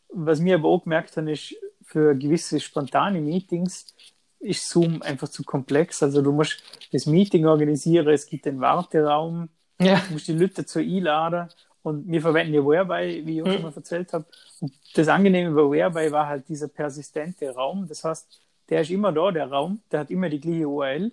Was 0.09 0.41
mir 0.41 0.55
aber 0.57 0.69
auch 0.69 0.83
gemerkt 0.83 1.17
habe, 1.17 1.31
ist, 1.31 1.55
für 1.85 2.15
gewisse 2.15 2.61
spontane 2.61 3.21
Meetings 3.21 3.95
ist 4.39 4.69
Zoom 4.69 5.03
einfach 5.03 5.29
zu 5.29 5.43
komplex. 5.43 6.03
Also 6.03 6.23
du 6.23 6.33
musst 6.33 6.63
das 6.93 7.07
Meeting 7.07 7.47
organisieren, 7.47 8.09
es 8.09 8.27
gibt 8.27 8.47
den 8.47 8.61
Warteraum, 8.61 9.49
ja. 9.81 10.01
du 10.07 10.15
musst 10.15 10.29
die 10.29 10.33
Leute 10.33 10.65
zur 10.65 10.83
einladen 10.83 11.49
und 11.83 12.07
wir 12.09 12.21
verwenden 12.21 12.55
ja 12.55 12.65
Whereby, 12.65 13.27
wie 13.27 13.37
ich 13.39 13.43
auch 13.43 13.53
schon 13.53 13.63
mal 13.63 13.73
erzählt 13.75 14.13
habe. 14.13 14.25
Und 14.61 14.73
das 14.95 15.09
Angenehme 15.09 15.55
bei 15.55 15.71
Whereby 15.71 16.13
war 16.13 16.27
halt 16.27 16.49
dieser 16.49 16.69
persistente 16.69 17.51
Raum. 17.51 17.87
Das 17.89 18.05
heißt, 18.05 18.41
der 18.69 18.83
ist 18.83 18.91
immer 18.91 19.13
da, 19.13 19.31
der 19.33 19.51
Raum, 19.51 19.83
der 19.91 20.01
hat 20.01 20.11
immer 20.11 20.29
die 20.29 20.41
gleiche 20.41 20.69
URL. 20.69 21.13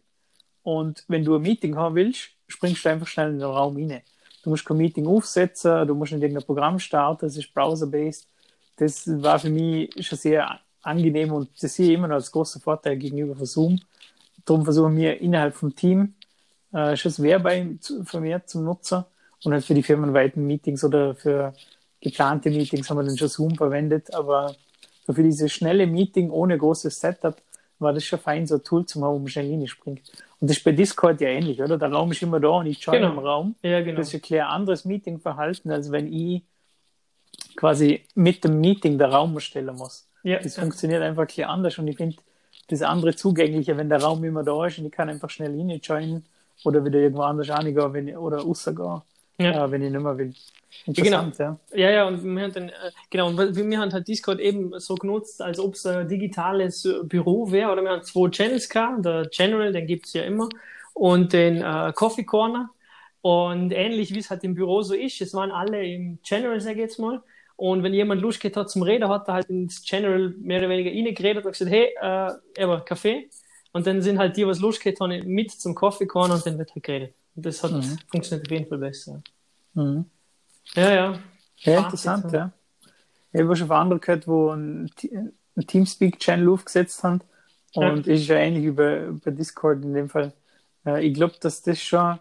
und 0.64 1.06
wenn 1.08 1.26
du 1.26 1.36
ein 1.36 1.42
Meeting 1.42 1.76
haben 1.76 1.96
willst, 1.96 2.37
springst 2.48 2.84
du 2.86 2.90
einfach 2.90 3.08
schnell 3.08 3.30
in 3.32 3.40
den 3.40 3.48
Raum 3.48 3.76
rein. 3.76 4.02
Du 4.44 4.50
musst 4.50 4.66
kein 4.66 4.78
Meeting 4.78 5.08
aufsetzen, 5.08 5.88
du 5.88 5.96
musst 5.96 6.14
nicht 6.14 6.22
irgendein 6.22 6.46
Programm 6.46 6.80
starten, 6.80 7.26
das 7.26 7.36
ist 7.38 7.54
browser-based. 7.54 8.28
Das 8.78 9.08
war 9.22 9.40
für 9.40 9.50
mich 9.50 9.90
schon 10.06 10.18
sehr 10.18 10.60
angenehm 10.82 11.34
und 11.34 11.50
das 11.62 11.76
sehe 11.76 11.88
ich 11.88 11.94
immer 11.94 12.08
noch 12.08 12.16
als 12.16 12.32
großer 12.32 12.60
Vorteil 12.60 12.98
gegenüber 12.98 13.36
von 13.36 13.46
Zoom. 13.46 13.82
Darum 14.46 14.64
versuchen 14.64 14.96
wir 14.96 15.20
innerhalb 15.20 15.56
vom 15.56 15.76
Team 15.76 16.14
äh, 16.72 16.96
schon 16.96 17.12
das 17.12 17.22
Whereby 17.22 17.78
vermehrt 18.04 18.50
zum 18.50 18.64
Nutzer 18.64 19.08
und 19.44 19.54
halt 19.54 19.66
für 19.66 19.74
die 19.74 19.84
firmenweiten 19.84 20.46
Meetings 20.46 20.84
oder 20.84 21.16
für 21.16 21.54
geplante 22.00 22.50
Meetings 22.50 22.90
haben 22.90 22.98
wir 22.98 23.04
dann 23.04 23.18
schon 23.18 23.28
Zoom 23.28 23.56
verwendet, 23.56 24.14
aber 24.14 24.56
für 25.06 25.24
dieses 25.24 25.52
schnelle 25.52 25.88
Meeting 25.88 26.30
ohne 26.30 26.58
großes 26.58 27.00
Setup 27.00 27.36
war 27.80 27.94
das 27.94 28.04
schon 28.04 28.20
fein, 28.20 28.48
so 28.48 28.56
ein 28.56 28.64
Tool 28.64 28.86
zu 28.86 29.02
haben, 29.04 29.14
wo 29.14 29.20
man 29.20 29.28
schnell 29.28 29.48
hinspringt. 29.48 30.02
Und 30.40 30.50
das 30.50 30.58
ist 30.58 30.64
bei 30.64 30.72
Discord 30.72 31.22
ja 31.22 31.30
ähnlich, 31.30 31.62
oder? 31.62 31.78
Der 31.78 31.92
Raum 31.92 32.12
ist 32.12 32.22
immer 32.22 32.40
da 32.40 32.50
und 32.50 32.68
ich 32.68 32.80
join 32.80 33.02
genau. 33.02 33.14
im 33.14 33.20
Raum. 33.20 33.56
Ja, 33.62 33.82
genau. 33.82 33.98
Das 33.98 34.10
ist 34.10 34.16
ein 34.16 34.22
klar 34.22 34.50
anderes 34.50 34.86
Meetingverhalten, 34.86 35.72
als 35.72 35.92
wenn 35.92 36.12
ich 36.12 36.44
quasi 37.56 38.04
mit 38.16 38.44
dem 38.44 38.60
Meeting 38.60 38.98
der 38.98 39.10
Raum 39.10 39.36
erstellen 39.36 39.76
muss. 39.76 40.08
Ja, 40.24 40.40
das 40.40 40.56
ja. 40.56 40.64
funktioniert 40.64 41.02
einfach 41.02 41.28
klar 41.28 41.50
anders 41.50 41.78
und 41.78 41.88
ich 41.88 41.98
finde 41.98 42.18
das 42.68 42.82
andere 42.82 43.16
zugänglicher, 43.16 43.78
wenn 43.78 43.90
der 43.90 44.02
Raum 44.02 44.24
immer 44.24 44.44
da 44.44 44.66
ist 44.66 44.78
und 44.80 44.86
ich 44.86 44.92
kann 44.92 45.10
einfach 45.10 45.30
schnell 45.30 45.56
joinen 45.82 46.26
oder 46.64 46.84
wieder 46.84 47.00
irgendwo 47.00 47.22
anders 47.22 47.50
reingehen 47.50 47.94
wenn 47.94 48.18
oder 48.18 48.40
rausgehen, 48.40 49.02
ja. 49.38 49.66
äh, 49.66 49.72
wenn 49.72 49.82
ich 49.82 49.92
nicht 49.92 50.02
mehr 50.02 50.18
will. 50.18 50.34
Genau. 50.86 51.32
Ja. 51.38 51.60
ja, 51.74 51.90
ja, 51.90 52.08
und 52.08 52.24
wir 52.24 52.44
haben 52.44 52.54
dann, 52.54 52.70
äh, 52.70 52.92
genau, 53.10 53.28
und 53.28 53.56
wir 53.56 53.80
haben 53.80 53.92
halt 53.92 54.08
Discord 54.08 54.40
eben 54.40 54.80
so 54.80 54.96
genutzt, 54.96 55.42
als 55.42 55.60
ob 55.60 55.74
es 55.74 55.86
ein 55.86 56.08
digitales 56.08 56.88
Büro 57.04 57.52
wäre, 57.52 57.72
oder 57.72 57.82
wir 57.82 57.92
haben 57.92 58.04
zwei 58.04 58.30
Channels 58.30 58.70
gehabt, 58.70 59.06
der 59.06 59.28
General, 59.32 59.72
den 59.72 59.88
gibt 59.88 60.06
es 60.06 60.14
ja 60.14 60.24
immer, 60.24 60.50
und 60.94 61.34
den 61.34 61.62
äh, 61.62 61.94
Coffee 61.96 62.24
Corner. 62.24 62.70
Und 63.22 63.72
ähnlich 63.72 64.14
wie 64.14 64.20
es 64.20 64.30
halt 64.30 64.44
im 64.44 64.54
Büro 64.56 64.84
so 64.84 64.94
ist, 64.94 65.20
es 65.22 65.34
waren 65.34 65.52
alle 65.52 65.86
im 65.86 66.20
General, 66.24 66.62
sag 66.62 66.74
ich 66.74 66.78
jetzt 66.80 67.00
mal. 67.00 67.22
Und 67.58 67.84
wenn 67.84 67.94
jemand 67.94 68.22
Lust 68.22 68.40
gehabt 68.40 68.56
hat 68.56 68.70
zum 68.70 68.84
Reden, 68.84 69.10
hat 69.10 69.28
er 69.28 69.34
halt 69.34 69.50
ins 69.50 69.82
General 69.84 70.30
mehr 70.38 70.60
oder 70.60 70.70
weniger 70.70 70.92
reingeredet 70.92 71.46
und 71.46 71.52
gesagt, 71.52 71.72
hey, 71.72 71.94
äh, 72.00 72.64
aber 72.64 72.82
Kaffee. 72.86 73.30
Und 73.74 73.86
dann 73.88 74.02
sind 74.02 74.20
halt 74.20 74.38
die, 74.38 74.48
was 74.48 74.60
Lust 74.60 74.82
gehabt 74.82 75.02
haben, 75.02 75.28
mit 75.28 75.52
zum 75.52 75.76
Coffee 75.76 76.06
Corner 76.08 76.36
und 76.36 76.46
dann 76.46 76.58
wird 76.58 76.74
halt 76.74 76.84
geredet. 76.84 77.16
Das 77.40 77.64
hat 77.64 77.72
mhm. 77.72 77.98
funktioniert 78.10 78.48
auf 78.48 78.52
jeden 78.52 78.68
Fall 78.68 78.78
besser. 78.80 79.22
Mhm. 79.74 80.06
Ja, 80.74 80.94
ja. 80.94 81.20
Ja, 81.60 81.80
interessant, 81.80 82.32
ja. 82.34 82.52
Ich 83.32 83.42
habe 83.42 83.56
schon 83.56 83.68
von 83.68 83.78
anderen 83.78 84.02
gehört, 84.02 84.28
wo 84.28 84.50
ein, 84.52 84.90
ein 85.56 85.68
Teamspeak-Channel 85.68 86.50
aufgesetzt 86.50 87.04
haben. 87.04 87.22
Und 87.74 88.08
ja. 88.08 88.14
ist 88.14 88.28
ja 88.28 88.38
ähnlich 88.38 88.64
wie 88.64 88.72
bei, 88.72 89.08
bei 89.24 89.32
Discord 89.32 89.84
in 89.84 89.94
dem 89.94 90.10
Fall. 90.10 90.34
Äh, 90.86 91.06
ich 91.06 91.14
glaube, 91.14 91.36
dass 91.40 91.62
das 91.62 91.80
schon 91.80 92.20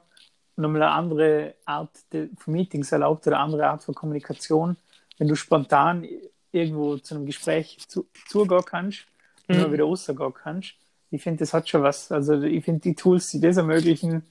nochmal 0.56 0.82
eine 0.82 0.90
andere 0.90 1.54
Art 1.64 1.90
von 2.10 2.52
Meetings 2.52 2.92
erlaubt 2.92 3.26
oder 3.26 3.36
eine 3.36 3.44
andere 3.44 3.66
Art 3.68 3.84
von 3.84 3.94
Kommunikation. 3.94 4.76
Wenn 5.18 5.28
du 5.28 5.34
spontan 5.34 6.06
irgendwo 6.52 6.98
zu 6.98 7.14
einem 7.14 7.26
Gespräch 7.26 7.78
zu, 7.88 8.06
zugehen 8.28 8.64
kannst 8.64 9.06
und 9.48 9.58
mhm. 9.58 9.72
wieder 9.72 9.84
rausgehen 9.84 10.34
kannst. 10.34 10.74
Ich 11.10 11.22
finde, 11.22 11.38
das 11.38 11.54
hat 11.54 11.68
schon 11.68 11.82
was. 11.82 12.12
Also 12.12 12.34
ich 12.42 12.64
finde, 12.64 12.80
die 12.80 12.94
Tools, 12.94 13.30
die 13.30 13.40
das 13.40 13.56
ermöglichen, 13.56 14.24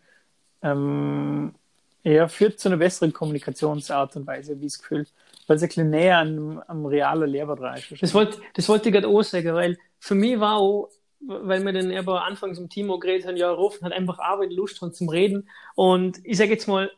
ähm, 0.62 1.54
ja, 2.04 2.28
führt 2.28 2.60
zu 2.60 2.70
einer 2.70 2.78
besseren 2.78 3.14
Kommunikationsart 3.14 4.16
und 4.16 4.28
Weise, 4.28 4.60
wie 4.62 4.68
ich 4.68 4.74
das 4.74 4.82
Gefühl, 4.82 5.08
weil 5.48 5.58
es 5.58 5.64
ein 5.64 5.70
bisschen 5.70 5.90
näher 5.90 6.20
am, 6.20 6.62
am 6.68 6.86
realen 6.86 7.30
Lehrbereich 7.30 7.92
ist. 7.92 8.04
Das 8.04 8.14
wollte, 8.14 8.38
das 8.54 8.70
wollte 8.70 8.90
ich 8.90 8.94
gerade 8.94 9.08
auch 9.08 9.24
sagen, 9.24 9.54
weil 9.54 9.78
für 10.00 10.16
mich 10.16 10.40
war 10.40 10.58
auch, 10.58 10.90
weil 11.20 11.64
wir 11.64 11.74
dann 11.74 11.92
aber 11.96 12.26
anfangs 12.26 12.60
im 12.60 12.70
Team 12.70 12.92
auch 12.92 13.00
geredet 13.00 13.28
haben, 13.28 13.38
ja, 13.38 13.50
rufen 13.50 13.86
hat 13.86 13.94
einfach 13.94 14.20
Arbeit, 14.20 14.54
Lust 14.54 14.82
haben 14.82 14.94
zum 14.94 15.10
Reden. 15.10 15.50
Und 15.74 16.20
ich 16.24 16.38
sage 16.38 16.52
jetzt 16.52 16.68
mal, 16.68 16.92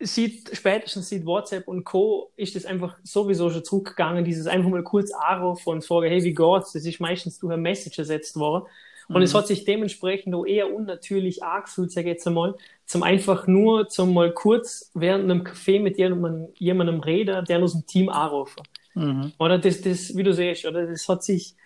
sieht, 0.00 0.50
spätestens 0.56 1.08
sieht 1.08 1.26
WhatsApp 1.26 1.68
und 1.68 1.84
Co. 1.84 2.32
ist 2.36 2.56
das 2.56 2.64
einfach 2.64 2.96
sowieso 3.02 3.50
schon 3.50 3.64
zurückgegangen, 3.64 4.24
dieses 4.24 4.46
einfach 4.46 4.70
mal 4.70 4.82
kurz 4.82 5.12
anrufen 5.12 5.70
und 5.70 5.84
fragen, 5.84 6.08
hey, 6.08 6.24
wie 6.24 6.34
geht's? 6.34 6.72
Das 6.72 6.84
ist 6.84 7.00
meistens 7.00 7.38
durch 7.38 7.52
ein 7.52 7.62
Message 7.62 7.98
ersetzt 7.98 8.36
worden. 8.36 8.66
Und 9.08 9.16
mhm. 9.16 9.22
es 9.22 9.34
hat 9.34 9.46
sich 9.46 9.64
dementsprechend 9.64 10.34
auch 10.34 10.46
eher 10.46 10.72
unnatürlich 10.72 11.42
angefühlt, 11.42 11.92
sage 11.92 12.08
ich 12.08 12.14
jetzt 12.14 12.26
einmal, 12.26 12.54
zum 12.86 13.02
einfach 13.02 13.46
nur 13.46 13.88
zum 13.88 14.12
mal 14.12 14.32
kurz 14.32 14.90
während 14.94 15.24
einem 15.24 15.42
Café 15.42 15.80
mit 15.80 15.98
jemandem, 15.98 16.48
jemandem 16.58 17.00
reden, 17.00 17.44
der 17.46 17.62
aus 17.62 17.72
dem 17.72 17.86
Team 17.86 18.08
anrufen. 18.08 18.62
Mhm. 18.94 19.32
Oder 19.38 19.58
das, 19.58 19.80
das, 19.80 20.16
wie 20.16 20.22
du 20.22 20.32
siehst, 20.32 20.66
oder 20.66 20.86
das 20.86 21.08
hat 21.08 21.24
sich, 21.24 21.56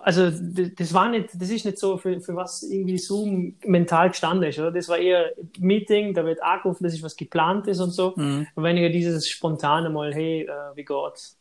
also 0.00 0.30
das, 0.30 0.70
das 0.76 0.94
war 0.94 1.10
nicht, 1.10 1.30
das 1.34 1.50
ist 1.50 1.64
nicht 1.64 1.78
so, 1.78 1.98
für, 1.98 2.20
für 2.20 2.36
was 2.36 2.62
irgendwie 2.62 2.96
Zoom 2.96 3.56
mental 3.64 4.10
gestanden 4.10 4.48
ist, 4.48 4.58
oder? 4.58 4.72
Das 4.72 4.88
war 4.88 4.98
eher 4.98 5.32
Meeting, 5.58 6.14
da 6.14 6.24
wird 6.24 6.42
angerufen, 6.42 6.84
das 6.84 6.94
ist 6.94 7.02
was 7.02 7.16
geplantes 7.16 7.80
und 7.80 7.90
so. 7.90 8.14
Mhm. 8.16 8.46
Und 8.54 8.64
weniger 8.64 8.88
dieses 8.88 9.28
spontane 9.28 9.90
mal, 9.90 10.14
hey, 10.14 10.42
äh, 10.42 10.76
wie 10.76 10.84
geht's? 10.84 11.38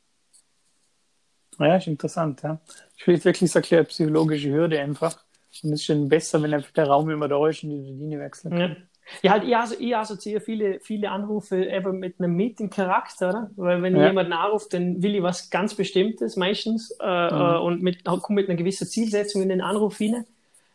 Ja, 1.60 1.78
ist 1.78 1.88
interessant, 1.88 2.42
ja. 2.42 2.60
Ich 2.98 3.06
will 3.08 3.24
wirklich 3.24 3.52
so 3.52 3.60
eine 3.60 3.84
psychologische 3.84 4.50
Hürde 4.50 4.80
einfach. 4.80 5.24
Es 5.54 5.64
ist 5.64 5.86
schon 5.86 6.10
besser, 6.10 6.42
wenn 6.42 6.54
einfach 6.54 6.72
der 6.72 6.88
Raum 6.88 7.10
immer 7.10 7.28
da 7.28 7.48
ist 7.48 7.64
und 7.64 7.70
die 7.70 7.92
Linie 7.94 8.20
wechseln 8.20 8.52
kann. 8.52 8.60
Ja. 8.60 8.76
Ja, 9.22 9.32
halt, 9.34 9.44
ich, 9.44 9.56
also, 9.56 9.76
ich 9.80 9.96
assoziiere 9.96 10.42
viele, 10.42 10.80
viele 10.80 11.12
Anrufe 11.12 11.64
eben 11.64 12.00
mit 12.00 12.20
einem 12.20 12.36
Meeting-Charakter, 12.36 13.30
oder? 13.30 13.52
Weil 13.56 13.82
wenn 13.82 13.96
ja. 13.96 14.08
jemand 14.08 14.32
anruft, 14.32 14.74
dann 14.74 15.02
will 15.04 15.16
ich 15.16 15.22
was 15.22 15.50
ganz 15.50 15.76
Bestimmtes 15.76 16.36
meistens 16.36 16.92
äh, 17.02 17.06
mhm. 17.06 17.42
Äh, 17.42 17.58
und 17.58 17.82
mit, 17.82 18.06
kommt 18.06 18.30
mit 18.30 18.50
einer 18.50 18.58
gewissen 18.58 18.88
Zielsetzung 18.88 19.42
in 19.42 19.50
den 19.50 19.62
Anruf 19.62 19.98
hinein. 19.98 20.26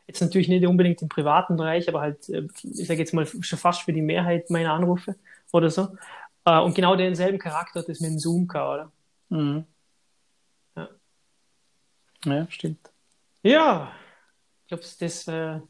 Jetzt 0.07 0.21
natürlich 0.21 0.49
nicht 0.49 0.67
unbedingt 0.67 1.03
im 1.03 1.09
privaten 1.09 1.57
Bereich, 1.57 1.89
aber 1.89 2.01
halt, 2.01 2.29
äh, 2.29 2.47
ich 2.63 2.87
sage 2.87 3.01
jetzt 3.01 3.15
mal, 3.15 3.27
schon 3.27 3.59
fast 3.59 3.83
für 3.83 3.93
die 3.93 4.03
Mehrheit 4.03 4.51
meiner 4.51 4.73
Anrufe 4.73 5.17
oder 5.53 5.71
so. 5.71 5.89
Äh, 6.45 6.61
und 6.61 6.75
genau 6.75 6.97
denselben 6.97 7.39
Charakter 7.39 7.81
hat 7.81 7.89
das 7.89 8.01
mit 8.01 8.11
dem 8.11 8.19
Zoom 8.19 8.47
gehabt, 8.47 8.93
oder? 9.31 9.41
Mhm. 9.41 9.65
Ja, 12.25 12.47
stimmt. 12.51 12.91
Ja, 13.43 13.93
ich 14.69 14.77
glaube, 14.77 14.85
das. 15.01 15.29
Äh, 15.29 15.61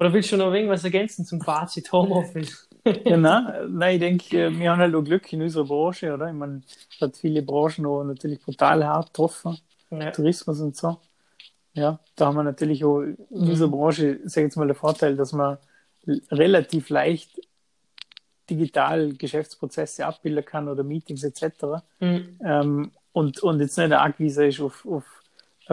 oder 0.00 0.12
willst 0.12 0.32
du 0.32 0.38
noch 0.38 0.54
irgendwas 0.54 0.82
ergänzen 0.82 1.26
zum 1.26 1.42
Fazit 1.42 1.92
Homeoffice? 1.92 2.66
ja, 3.04 3.16
nein, 3.18 3.76
nein, 3.76 3.94
ich 3.96 4.00
denke, 4.00 4.44
äh, 4.44 4.58
wir 4.58 4.70
haben 4.70 4.78
halt 4.78 4.94
auch 4.94 5.02
Glück 5.02 5.30
in 5.34 5.42
unserer 5.42 5.66
Branche, 5.66 6.14
oder? 6.14 6.28
Ich 6.28 6.34
meine, 6.34 6.62
es 6.66 6.98
hat 6.98 7.18
viele 7.18 7.42
Branchen 7.42 7.84
auch 7.84 8.04
natürlich 8.04 8.40
brutal 8.40 8.86
hart 8.86 9.08
getroffen. 9.08 9.58
Ja. 9.90 10.12
Tourismus 10.12 10.60
und 10.60 10.76
so. 10.76 10.98
Ja, 11.74 12.00
da 12.16 12.26
haben 12.26 12.36
wir 12.36 12.42
natürlich 12.42 12.84
auch 12.86 13.02
in 13.02 13.18
mhm. 13.28 13.50
unserer 13.50 13.68
Branche, 13.68 14.20
sag 14.24 14.42
ich 14.42 14.46
jetzt 14.46 14.56
mal, 14.56 14.66
den 14.66 14.76
Vorteil, 14.76 15.14
dass 15.14 15.34
man 15.34 15.58
relativ 16.30 16.88
leicht 16.88 17.38
digital 18.48 19.12
Geschäftsprozesse 19.12 20.06
abbilden 20.06 20.44
kann 20.44 20.68
oder 20.70 20.84
Meetings 20.84 21.22
etc. 21.22 21.82
Mhm. 22.00 22.38
Ähm, 22.42 22.92
und, 23.12 23.42
und 23.42 23.60
jetzt 23.60 23.76
nicht 23.76 23.92
arg, 23.92 24.18
wie 24.18 24.26
ist 24.28 24.60
auf, 24.60 24.86
auf 24.86 25.04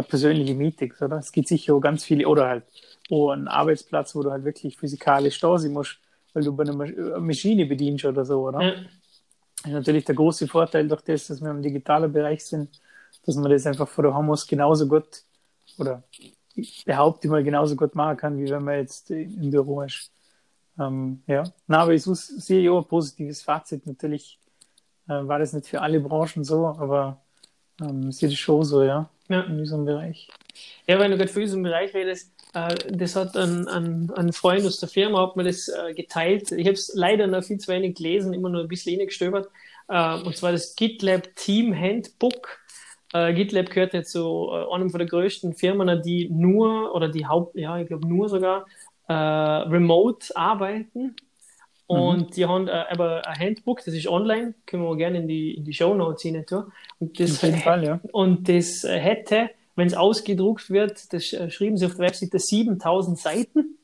persönliche 0.02 0.54
Meetings, 0.54 1.02
oder? 1.02 1.18
Es 1.18 1.32
gibt 1.32 1.48
sicher 1.48 1.76
auch 1.76 1.80
ganz 1.80 2.04
viele, 2.04 2.28
oder 2.28 2.48
halt 2.48 2.64
oh, 3.10 3.30
einen 3.30 3.48
Arbeitsplatz, 3.48 4.16
wo 4.16 4.24
du 4.24 4.32
halt 4.32 4.44
wirklich 4.44 4.78
physikalisch 4.78 5.40
da 5.40 5.58
sein 5.58 5.72
musst, 5.72 6.00
weil 6.34 6.44
du 6.44 6.56
bei 6.56 6.64
einer 6.64 7.20
Maschine 7.20 7.66
bedienst 7.66 8.06
oder 8.06 8.26
so, 8.26 8.48
oder? 8.48 8.62
Ja. 8.62 8.72
ist 9.64 9.72
natürlich 9.72 10.06
der 10.06 10.16
große 10.16 10.48
Vorteil 10.48 10.88
durch 10.88 11.02
das, 11.02 11.28
dass 11.28 11.42
wir 11.42 11.50
im 11.50 11.62
digitalen 11.62 12.12
Bereich 12.12 12.44
sind, 12.46 12.82
dass 13.26 13.36
man 13.36 13.50
das 13.52 13.66
einfach 13.66 13.88
vor 13.88 14.04
der 14.04 14.16
Homos 14.16 14.46
genauso 14.46 14.88
gut, 14.88 15.24
oder 15.78 16.04
behaupte 16.86 17.28
mal 17.28 17.44
genauso 17.44 17.76
gut 17.76 17.96
machen 17.96 18.18
kann, 18.18 18.38
wie 18.38 18.50
wenn 18.50 18.64
man 18.64 18.76
jetzt 18.76 19.10
im 19.12 19.50
Büro 19.50 19.82
ist. 19.82 20.12
Ähm, 20.78 21.24
ja, 21.26 21.44
Na, 21.68 21.80
aber 21.80 21.94
ich 21.94 22.04
sehe 22.04 22.62
ja 22.62 22.72
auch 22.72 22.84
ein 22.84 22.88
positives 22.88 23.42
Fazit. 23.42 23.88
Natürlich 23.88 24.40
äh, 25.08 25.14
war 25.14 25.40
das 25.40 25.54
nicht 25.54 25.68
für 25.68 25.82
alle 25.82 26.02
Branchen 26.02 26.44
so, 26.44 26.68
aber 26.68 27.22
ähm, 27.82 28.12
sehe 28.12 28.30
das 28.30 28.38
schon 28.38 28.64
so, 28.64 28.84
ja 28.84 29.10
ja. 29.30 29.42
in 29.42 29.58
diesem 29.58 29.86
Bereich. 29.86 30.28
Ja, 30.88 31.00
wenn 31.00 31.12
du 31.12 31.18
gerade 31.18 31.32
für 31.32 31.42
diesen 31.42 31.64
Bereich 31.64 31.94
redest, 31.94 32.32
äh, 32.54 32.76
das 32.90 33.16
hat 33.16 33.36
ein, 33.36 33.68
ein, 33.68 34.12
ein 34.16 34.34
Freund 34.34 34.66
aus 34.66 34.80
der 34.80 34.90
Firma 34.90 35.22
hat 35.22 35.36
mir 35.36 35.44
das 35.44 35.68
äh, 35.68 35.94
geteilt. 35.94 36.52
Ich 36.52 36.66
habe 36.66 36.76
es 36.76 36.92
leider 36.96 37.28
noch 37.28 37.44
viel 37.44 37.58
zu 37.58 37.72
wenig 37.72 37.96
gelesen, 37.96 38.34
immer 38.34 38.50
nur 38.50 38.62
ein 38.62 38.68
bisschen 38.68 38.98
reingestöbert. 38.98 39.50
Äh, 39.88 40.16
und 40.22 40.36
zwar 40.38 40.52
das 40.52 40.76
GitLab 40.76 41.36
Team 41.36 41.76
Handbook. 41.76 42.60
Äh, 43.14 43.34
GitLab 43.34 43.70
gehört 43.70 43.94
jetzt 43.94 44.12
zu 44.12 44.50
äh, 44.52 44.74
einem 44.74 44.90
von 44.90 45.00
der 45.00 45.08
größten 45.08 45.54
Firmen, 45.54 46.02
die 46.02 46.30
nur 46.30 46.94
oder 46.96 47.10
die 47.10 47.26
Haupt, 47.26 47.56
ja, 47.56 47.78
ich 47.80 47.88
glaube 47.88 48.08
nur 48.08 48.30
sogar 48.30 48.66
äh, 49.08 49.14
remote 49.14 50.36
arbeiten. 50.36 51.16
Und 51.88 52.30
mhm. 52.30 52.32
die 52.32 52.46
haben 52.46 52.68
äh, 52.68 52.84
aber 52.90 53.28
ein 53.28 53.40
Handbook, 53.40 53.84
das 53.86 53.94
ist 53.94 54.08
online, 54.08 54.56
können 54.66 54.84
wir 54.84 54.96
gerne 54.98 55.20
in 55.20 55.28
die, 55.28 55.54
in 55.54 55.64
die 55.64 55.74
Show 55.74 55.94
Notes 55.94 56.24
hinein 56.24 56.46
tun. 56.46 56.72
Und 57.00 57.20
das, 57.20 57.32
Auf 57.32 57.44
jeden 57.44 57.60
Fall, 57.60 57.84
ja. 57.84 58.00
Und 58.12 58.50
das 58.50 58.84
hätte, 58.84 59.52
wenn 59.76 59.88
es 59.88 59.94
ausgedruckt 59.94 60.70
wird, 60.70 61.14
das 61.14 61.26
schrieben 61.26 61.78
sie 61.78 61.86
auf 61.86 61.96
der 61.96 62.08
Webseite 62.08 62.40
7000 62.40 63.20
Seiten. 63.20 63.78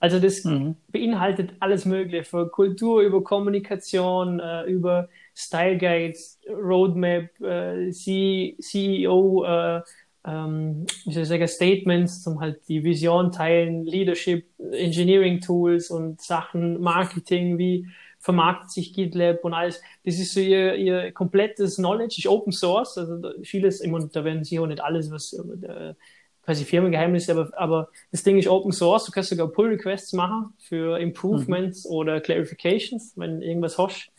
Also 0.00 0.20
das 0.20 0.44
mhm. 0.44 0.76
beinhaltet 0.88 1.54
alles 1.58 1.84
Mögliche, 1.84 2.24
von 2.24 2.50
Kultur 2.50 3.02
über 3.02 3.22
Kommunikation, 3.24 4.38
äh, 4.38 4.64
über 4.64 5.08
Style 5.34 5.78
Guides, 5.78 6.38
Roadmap, 6.48 7.40
äh, 7.40 7.90
CEO, 7.90 9.44
äh, 9.44 9.80
ähm, 10.26 10.86
wie 11.04 11.12
soll 11.12 11.22
ich 11.22 11.28
sagen, 11.28 11.48
Statements, 11.48 12.22
zum 12.22 12.40
halt 12.40 12.60
die 12.68 12.84
Vision 12.84 13.32
teilen, 13.32 13.84
Leadership, 13.84 14.46
Engineering 14.72 15.40
Tools 15.40 15.90
und 15.90 16.20
Sachen, 16.20 16.80
Marketing, 16.80 17.58
wie 17.58 17.86
vermarktet 18.18 18.70
sich 18.70 18.92
GitLab 18.92 19.44
und 19.44 19.54
alles. 19.54 19.80
Das 20.04 20.18
ist 20.18 20.34
so 20.34 20.40
ihr, 20.40 20.74
ihr 20.74 21.12
komplettes 21.12 21.76
Knowledge, 21.76 22.16
ist 22.18 22.26
Open 22.26 22.52
Source, 22.52 22.98
also 22.98 23.30
vieles, 23.42 23.84
meine, 23.86 24.08
da 24.08 24.24
werden 24.24 24.44
sie 24.44 24.58
auch 24.58 24.66
nicht 24.66 24.80
alles, 24.80 25.10
was 25.10 25.32
äh, 25.32 25.94
quasi 26.42 26.64
Firmengeheimnisse, 26.64 27.32
aber, 27.32 27.50
aber 27.56 27.88
das 28.10 28.22
Ding 28.24 28.38
ist 28.38 28.48
Open 28.48 28.72
Source, 28.72 29.04
du 29.04 29.12
kannst 29.12 29.30
sogar 29.30 29.48
Pull 29.48 29.68
Requests 29.68 30.12
machen 30.12 30.52
für 30.58 30.98
Improvements 30.98 31.84
mhm. 31.84 31.90
oder 31.92 32.20
Clarifications, 32.20 33.12
wenn 33.16 33.40
irgendwas 33.40 33.78
hast. 33.78 34.10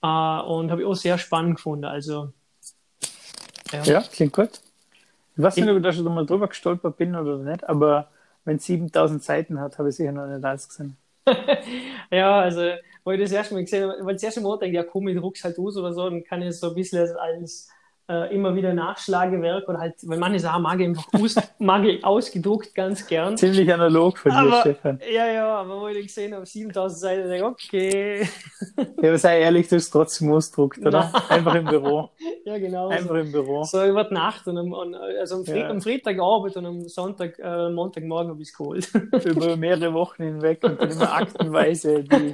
Uh, 0.00 0.40
und 0.46 0.70
habe 0.70 0.82
ich 0.82 0.86
auch 0.86 0.94
sehr 0.94 1.18
spannend 1.18 1.56
gefunden. 1.56 1.84
Also, 1.84 2.32
ja. 3.72 3.82
ja, 3.82 4.00
klingt 4.02 4.32
gut. 4.32 4.60
Ich 5.38 5.42
weiß 5.44 5.58
nicht, 5.60 5.70
ob 5.70 5.76
ich 5.78 5.82
da 5.82 5.92
schon 5.92 6.04
mal 6.14 6.26
drüber 6.26 6.48
gestolpert 6.48 6.98
bin 6.98 7.16
oder 7.16 7.38
nicht, 7.38 7.64
aber 7.68 8.10
wenn 8.44 8.56
es 8.56 8.66
7000 8.66 9.22
Seiten 9.22 9.58
hat, 9.60 9.78
habe 9.78 9.88
ich 9.88 9.96
sicher 9.96 10.12
noch 10.12 10.26
nicht 10.26 10.44
alles 10.44 10.68
gesehen. 10.68 10.98
ja, 12.10 12.40
also, 12.40 12.60
wo 13.04 13.10
ich 13.12 13.20
das 13.20 13.32
erste 13.32 13.54
Mal 13.54 13.64
gesehen 13.64 13.88
habe, 13.90 14.04
weil 14.04 14.14
das 14.14 14.22
erste 14.22 14.40
Mal 14.40 14.58
denke, 14.58 14.76
ja 14.76 14.84
komm, 14.84 15.08
ich 15.08 15.16
druck's 15.18 15.44
halt 15.44 15.58
aus 15.58 15.76
oder 15.76 15.92
so, 15.92 16.08
dann 16.08 16.24
kann 16.24 16.42
ich 16.42 16.58
so 16.58 16.68
ein 16.70 16.74
bisschen 16.74 17.16
als 17.16 17.68
äh, 18.08 18.34
immer 18.34 18.54
wieder 18.54 18.72
Nachschlagewerk 18.72 19.68
oder 19.68 19.80
halt, 19.80 19.94
weil 20.02 20.18
manche 20.18 20.40
Sachen 20.40 20.62
mag 20.62 20.80
ich 20.80 20.86
einfach 20.86 21.06
aus, 21.12 21.36
mag 21.58 21.84
ich 21.84 22.02
ausgedruckt 22.02 22.74
ganz 22.74 23.06
gern. 23.06 23.36
Ziemlich 23.36 23.70
analog 23.72 24.16
von 24.18 24.32
dir, 24.32 24.60
Stefan. 24.60 24.98
Ja, 25.12 25.26
ja, 25.26 25.46
aber 25.56 25.80
wo 25.80 25.88
ich 25.88 26.06
gesehen 26.06 26.34
habe, 26.34 26.46
7000 26.46 27.00
Seiten, 27.00 27.28
denke 27.28 27.46
okay. 27.46 28.22
ja, 29.02 29.08
aber 29.08 29.18
sei 29.18 29.40
ehrlich, 29.40 29.68
du 29.68 29.76
hast 29.76 29.90
trotzdem 29.90 30.32
ausgedruckt, 30.32 30.78
oder? 30.78 31.12
Einfach 31.28 31.54
im 31.54 31.66
Büro. 31.66 32.08
ja, 32.44 32.58
genau. 32.58 32.88
Einfach 32.88 33.16
im 33.16 33.30
Büro. 33.30 33.64
So 33.64 33.84
über 33.84 34.04
die 34.04 34.14
Nacht 34.14 34.46
und 34.46 34.56
am, 34.56 34.72
also 34.72 35.36
am, 35.36 35.44
Fre 35.44 35.58
ja. 35.58 35.68
am 35.68 35.80
Freitagabend 35.82 36.56
und 36.56 36.66
am 36.66 36.88
Sonntag, 36.88 37.38
äh, 37.38 37.68
Montagmorgen 37.68 38.30
habe 38.30 38.40
ich 38.40 38.48
es 38.48 38.56
geholt. 38.56 38.90
über 39.24 39.56
mehrere 39.56 39.92
Wochen 39.92 40.22
hinweg 40.22 40.64
und 40.64 40.80
dann 40.80 40.90
immer 40.90 41.12
aktenweise 41.12 42.02
die, 42.04 42.32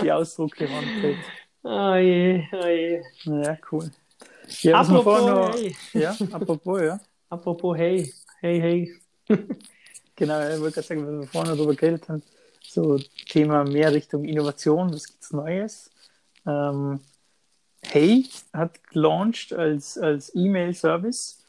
die 0.00 0.12
Ausdrucke 0.12 0.68
handelt. 0.68 1.18
Ah 1.64 1.96
je, 1.96 2.44
ah 2.52 2.68
je. 2.68 3.02
Ja, 3.24 3.58
cool. 3.72 3.90
Ja, 4.62 4.80
apropos 4.80 5.20
noch, 5.20 5.54
hey. 5.54 5.76
Ja, 5.94 6.16
apropos, 6.32 6.80
ja. 6.80 7.00
Apropos 7.28 7.76
hey, 7.76 8.12
hey, 8.40 8.60
hey. 8.60 8.94
genau, 10.16 10.40
ich 10.48 10.60
wollte 10.60 10.74
gerade 10.74 10.86
sagen, 10.86 11.06
wenn 11.06 11.20
wir 11.20 11.26
vorhin 11.28 11.56
darüber 11.56 11.74
geredet 11.76 12.08
haben, 12.08 12.22
so 12.60 12.98
Thema 13.28 13.62
mehr 13.64 13.92
Richtung 13.92 14.24
Innovation, 14.24 14.92
was 14.92 15.06
gibt's 15.06 15.32
Neues? 15.32 15.90
Ähm, 16.44 17.00
hey 17.82 18.26
hat 18.52 18.82
gelauncht 18.88 19.52
als, 19.52 19.96
als 19.96 20.34
E-Mail-Service 20.34 21.44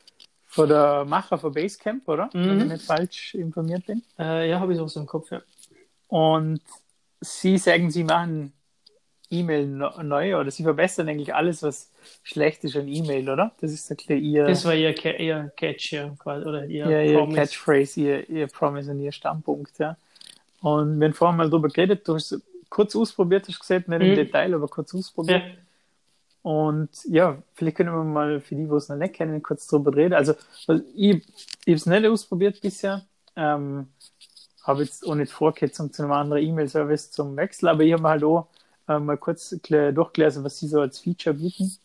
von 0.46 0.70
der 0.70 1.06
Macher 1.06 1.38
von 1.38 1.54
Basecamp, 1.54 2.08
oder? 2.08 2.30
Mhm. 2.34 2.50
Wenn 2.50 2.62
ich 2.62 2.68
nicht 2.74 2.86
falsch 2.86 3.36
informiert 3.36 3.86
bin. 3.86 4.04
Äh, 4.20 4.50
ja, 4.50 4.60
habe 4.60 4.74
ich 4.74 4.80
auch 4.80 4.90
so 4.90 5.00
im 5.00 5.08
Kopf, 5.08 5.32
ja. 5.32 5.42
Und 6.08 6.62
sie 7.22 7.58
sagen, 7.58 7.90
sie 7.90 8.04
machen 8.04 8.54
E-Mail 9.30 9.66
neu 9.68 10.38
oder 10.38 10.52
sie 10.52 10.64
verbessern 10.64 11.08
eigentlich 11.08 11.34
alles, 11.34 11.64
was 11.64 11.91
schlecht 12.24 12.64
ist 12.64 12.76
an 12.76 12.88
E-Mail, 12.88 13.30
oder? 13.30 13.52
Das 13.62 13.72
ist 13.72 13.92
ein 13.92 14.24
ihr. 14.24 14.46
Das 14.46 14.66
war 14.66 14.74
ihr, 14.74 14.96
ihr 15.20 15.52
Catch, 15.56 15.92
ja, 15.92 16.10
quasi, 16.20 16.46
oder 16.46 16.66
ihr, 16.66 16.90
ja, 16.90 17.02
ihr 17.02 17.36
Catchphrase, 17.36 18.00
ihr, 18.02 18.30
ihr 18.30 18.48
Promise 18.48 18.92
und 18.92 19.00
ihr 19.00 19.12
Standpunkt, 19.12 19.78
ja. 19.80 19.98
Und 20.62 21.00
wir 21.00 21.08
haben 21.08 21.14
vorhin 21.14 21.38
mal 21.38 21.50
drüber 21.50 21.70
geredet, 21.70 22.08
du 22.08 22.16
hast 22.16 22.40
kurz 22.70 22.96
ausprobiert, 22.96 23.48
hast 23.48 23.60
gesagt, 23.60 23.88
nicht 23.88 24.00
mhm. 24.00 24.06
im 24.06 24.16
Detail, 24.16 24.54
aber 24.54 24.68
kurz 24.68 24.94
ausprobiert. 24.94 25.44
Ja. 25.44 25.52
Und 26.44 26.90
ja, 27.06 27.38
vielleicht 27.54 27.78
können 27.78 27.94
wir 27.94 28.04
mal 28.04 28.40
für 28.40 28.56
die, 28.56 28.70
wo 28.70 28.78
es 28.78 28.90
noch 28.90 28.96
nicht 28.96 29.14
kennen, 29.14 29.44
kurz 29.44 29.68
drüber 29.68 29.96
reden. 29.96 30.14
Also, 30.14 30.34
ich, 30.96 31.24
ich 31.66 31.68
habe 31.68 31.74
es 31.74 31.86
nicht 31.86 32.06
ausprobiert 32.06 32.62
bisher. 32.62 33.06
Ähm, 33.36 33.88
habe 34.64 34.84
jetzt 34.84 35.08
auch 35.08 35.16
nicht 35.16 35.32
vorgehört 35.32 35.76
zu 35.76 35.90
einem 36.00 36.12
anderen 36.12 36.44
E-Mail-Service 36.44 37.12
zum 37.12 37.36
Wechsel, 37.36 37.70
aber 37.70 37.84
ich 37.84 37.94
habe 37.94 38.08
halt 38.08 38.24
auch 38.24 38.48
äh, 38.88 39.00
mal 39.00 39.18
kurz 39.18 39.50
durchgelesen, 39.50 40.44
was 40.44 40.60
sie 40.60 40.68
so 40.68 40.82
als 40.82 41.00
Feature 41.00 41.36
bieten. 41.36 41.76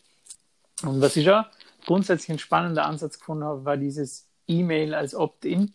Und 0.83 1.01
was 1.01 1.15
ich 1.15 1.25
ja 1.25 1.49
grundsätzlich 1.85 2.29
ein 2.29 2.39
spannender 2.39 2.85
Ansatz 2.85 3.19
gefunden 3.19 3.43
habe, 3.43 3.65
war 3.65 3.77
dieses 3.77 4.27
E-Mail 4.47 4.93
als 4.93 5.15
Opt-in. 5.15 5.73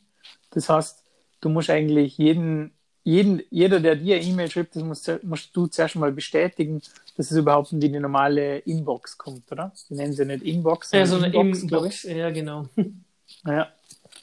Das 0.50 0.68
heißt, 0.68 1.02
du 1.40 1.48
musst 1.48 1.70
eigentlich 1.70 2.18
jeden, 2.18 2.72
jeden, 3.02 3.42
jeder, 3.50 3.80
der 3.80 3.96
dir 3.96 4.20
E-Mail 4.20 4.50
schreibt, 4.50 4.76
das 4.76 4.82
musst, 4.82 5.10
musst, 5.22 5.56
du 5.56 5.66
zuerst 5.66 5.96
mal 5.96 6.12
bestätigen, 6.12 6.82
dass 7.16 7.30
es 7.30 7.36
überhaupt 7.36 7.72
in 7.72 7.80
die 7.80 7.88
normale 7.88 8.58
Inbox 8.58 9.18
kommt, 9.18 9.50
oder? 9.50 9.72
Die 9.88 9.94
nennen 9.94 10.12
sie 10.12 10.24
nicht 10.24 10.42
Inbox, 10.42 10.92
ja, 10.92 11.04
so 11.04 11.16
eine 11.16 11.26
Inbox, 11.26 11.62
Inbox 11.62 12.02
ja, 12.04 12.30
genau. 12.30 12.68
Ja, 13.46 13.68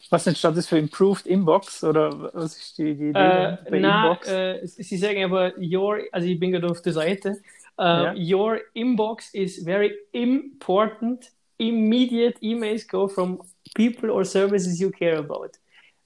was 0.09 0.23
denn 0.23 0.35
statt 0.35 0.57
ist 0.57 0.69
für 0.69 0.77
Improved 0.77 1.27
Inbox 1.27 1.83
oder 1.83 2.33
was 2.33 2.57
ist 2.57 2.77
die, 2.77 2.95
die 2.95 3.09
Idee 3.09 3.19
äh, 3.19 3.57
bei 3.69 3.79
na, 3.79 4.03
Inbox? 4.03 4.27
Äh, 4.27 4.65
sie 4.65 4.97
sagen 4.97 5.23
aber, 5.23 5.53
your, 5.59 5.99
also 6.11 6.27
ich 6.27 6.39
bin 6.39 6.51
gerade 6.51 6.69
auf 6.69 6.81
der 6.81 6.93
Seite, 6.93 7.39
uh, 7.79 8.13
ja. 8.13 8.13
your 8.15 8.61
inbox 8.73 9.33
is 9.33 9.63
very 9.63 9.93
important. 10.11 11.31
Immediate 11.57 12.37
emails 12.41 12.87
go 12.87 13.07
from 13.07 13.41
people 13.75 14.11
or 14.11 14.23
services 14.25 14.79
you 14.79 14.91
care 14.91 15.17
about. 15.17 15.51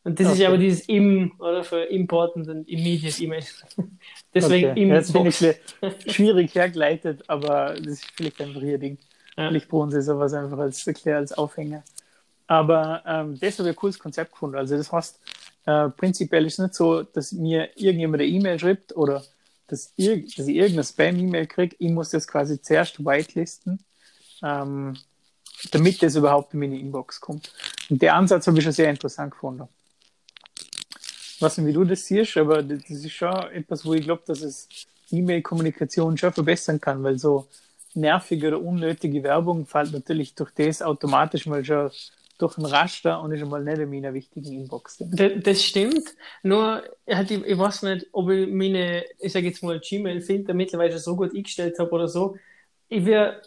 Und 0.03 0.19
das 0.19 0.27
okay. 0.27 0.35
ist 0.35 0.47
aber 0.47 0.57
dieses 0.57 0.81
im, 0.89 1.31
oder 1.39 1.63
für 1.63 1.83
important 1.85 2.49
und 2.49 2.67
immediate 2.67 3.23
E-Mails. 3.23 3.63
Deswegen 4.33 4.71
okay. 4.71 4.81
Inbox. 4.81 5.39
Ja, 5.39 5.53
das 5.79 5.93
ich 6.05 6.13
schwierig 6.13 6.53
hergeleitet, 6.55 7.23
aber 7.27 7.75
das 7.75 7.93
ist 7.93 8.11
vielleicht 8.13 8.41
einfach 8.41 8.61
ihr 8.61 8.77
Ding. 8.77 8.97
Ja. 9.37 9.47
Vielleicht 9.47 9.69
brauchen 9.69 9.91
sie 9.91 10.01
sowas 10.01 10.33
einfach 10.33 10.57
als, 10.57 10.85
als 11.05 11.31
Aufhänger. 11.33 11.83
Aber 12.47 13.01
ähm, 13.05 13.39
das 13.39 13.57
habe 13.59 13.69
ich 13.69 13.75
ein 13.75 13.79
cooles 13.79 13.97
Konzept 13.97 14.33
gefunden. 14.33 14.57
Also 14.57 14.75
das 14.75 14.91
heißt, 14.91 15.19
äh, 15.65 15.89
prinzipiell 15.89 16.45
ist 16.45 16.53
es 16.53 16.59
nicht 16.59 16.75
so, 16.75 17.03
dass 17.03 17.31
mir 17.31 17.69
irgendjemand 17.75 18.21
eine 18.21 18.29
E-Mail 18.29 18.59
schreibt 18.59 18.95
oder 18.97 19.23
dass, 19.73 19.91
ir 19.97 20.23
dass 20.23 20.47
ich 20.47 20.55
irgendeine 20.55 20.83
Spam-E-Mail 20.83 21.47
kriege. 21.47 21.75
Ich 21.79 21.89
muss 21.89 22.11
das 22.11 22.27
quasi 22.27 22.61
zuerst 22.61 23.03
whitelisten, 23.03 23.79
ähm, 24.43 24.95
damit 25.71 26.01
das 26.03 26.15
überhaupt 26.15 26.53
in 26.53 26.59
meine 26.59 26.79
Inbox 26.79 27.19
kommt. 27.19 27.51
Und 27.89 28.01
der 28.01 28.15
Ansatz 28.15 28.45
habe 28.47 28.57
ich 28.57 28.63
schon 28.63 28.73
sehr 28.73 28.89
interessant 28.89 29.31
gefunden. 29.31 29.67
Ich 31.35 31.41
weiß 31.41 31.57
nicht, 31.57 31.67
wie 31.67 31.73
du 31.73 31.83
das 31.83 32.05
siehst, 32.05 32.37
aber 32.37 32.61
das 32.61 32.89
ist 32.89 33.11
schon 33.11 33.33
etwas, 33.51 33.83
wo 33.83 33.93
ich 33.93 34.03
glaube, 34.03 34.21
dass 34.27 34.41
es 34.41 34.67
E-Mail-Kommunikation 35.11 36.17
schon 36.17 36.31
verbessern 36.31 36.79
kann, 36.79 37.03
weil 37.03 37.17
so 37.17 37.47
nervige 37.95 38.47
oder 38.47 38.61
unnötige 38.61 39.23
Werbung 39.23 39.65
fällt 39.65 39.91
natürlich 39.91 40.35
durch 40.35 40.51
das 40.51 40.81
automatisch 40.81 41.45
mal 41.45 41.65
schon 41.65 41.91
durch 42.43 42.57
ein 42.57 42.65
Raster 42.65 43.21
und 43.21 43.31
ist 43.31 43.41
einmal 43.41 43.63
nicht 43.63 43.79
in 43.79 43.89
meiner 43.89 44.13
wichtigen 44.13 44.51
Inbox. 44.51 44.97
Das, 44.99 45.63
stimmt. 45.63 46.15
Nur, 46.43 46.83
halt, 47.09 47.31
ich, 47.31 47.43
ich 47.43 47.57
weiß 47.57 47.83
nicht, 47.83 48.07
ob 48.11 48.29
ich 48.29 48.47
meine, 48.49 49.05
ich 49.19 49.31
sage 49.31 49.47
jetzt 49.47 49.63
mal, 49.63 49.79
Gmail-Filter 49.79 50.53
mittlerweile 50.53 50.97
so 50.99 51.15
gut 51.15 51.33
eingestellt 51.33 51.79
habe 51.79 51.91
oder 51.91 52.07
so. 52.07 52.35
Ich 52.89 53.05
werde 53.05 53.41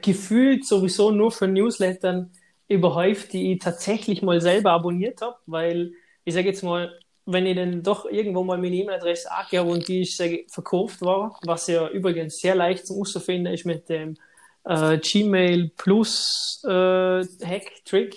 gefühlt 0.00 0.64
sowieso 0.64 1.10
nur 1.10 1.32
für 1.32 1.48
Newslettern 1.48 2.30
überhäuft, 2.68 3.32
die 3.32 3.52
ich 3.52 3.58
tatsächlich 3.58 4.22
mal 4.22 4.40
selber 4.40 4.70
abonniert 4.70 5.20
habe, 5.20 5.36
weil 5.46 5.92
ich 6.24 6.34
sage 6.34 6.48
jetzt 6.48 6.62
mal, 6.62 6.98
wenn 7.26 7.46
ich 7.46 7.56
dann 7.56 7.82
doch 7.82 8.06
irgendwo 8.06 8.44
mal 8.44 8.58
meine 8.58 8.76
E-Mail-Adresse 8.76 9.30
angebe 9.30 9.64
und 9.64 9.88
die 9.88 10.02
ist 10.02 10.22
verkauft 10.48 11.02
war, 11.02 11.38
was 11.44 11.66
ja 11.66 11.88
übrigens 11.88 12.38
sehr 12.38 12.54
leicht 12.54 12.86
zum 12.86 13.04
finden 13.04 13.52
ist 13.52 13.66
mit 13.66 13.88
dem 13.88 14.16
äh, 14.64 14.98
Gmail 14.98 15.70
Plus 15.76 16.62
äh, 16.64 16.68
Hack-Trick. 16.68 18.16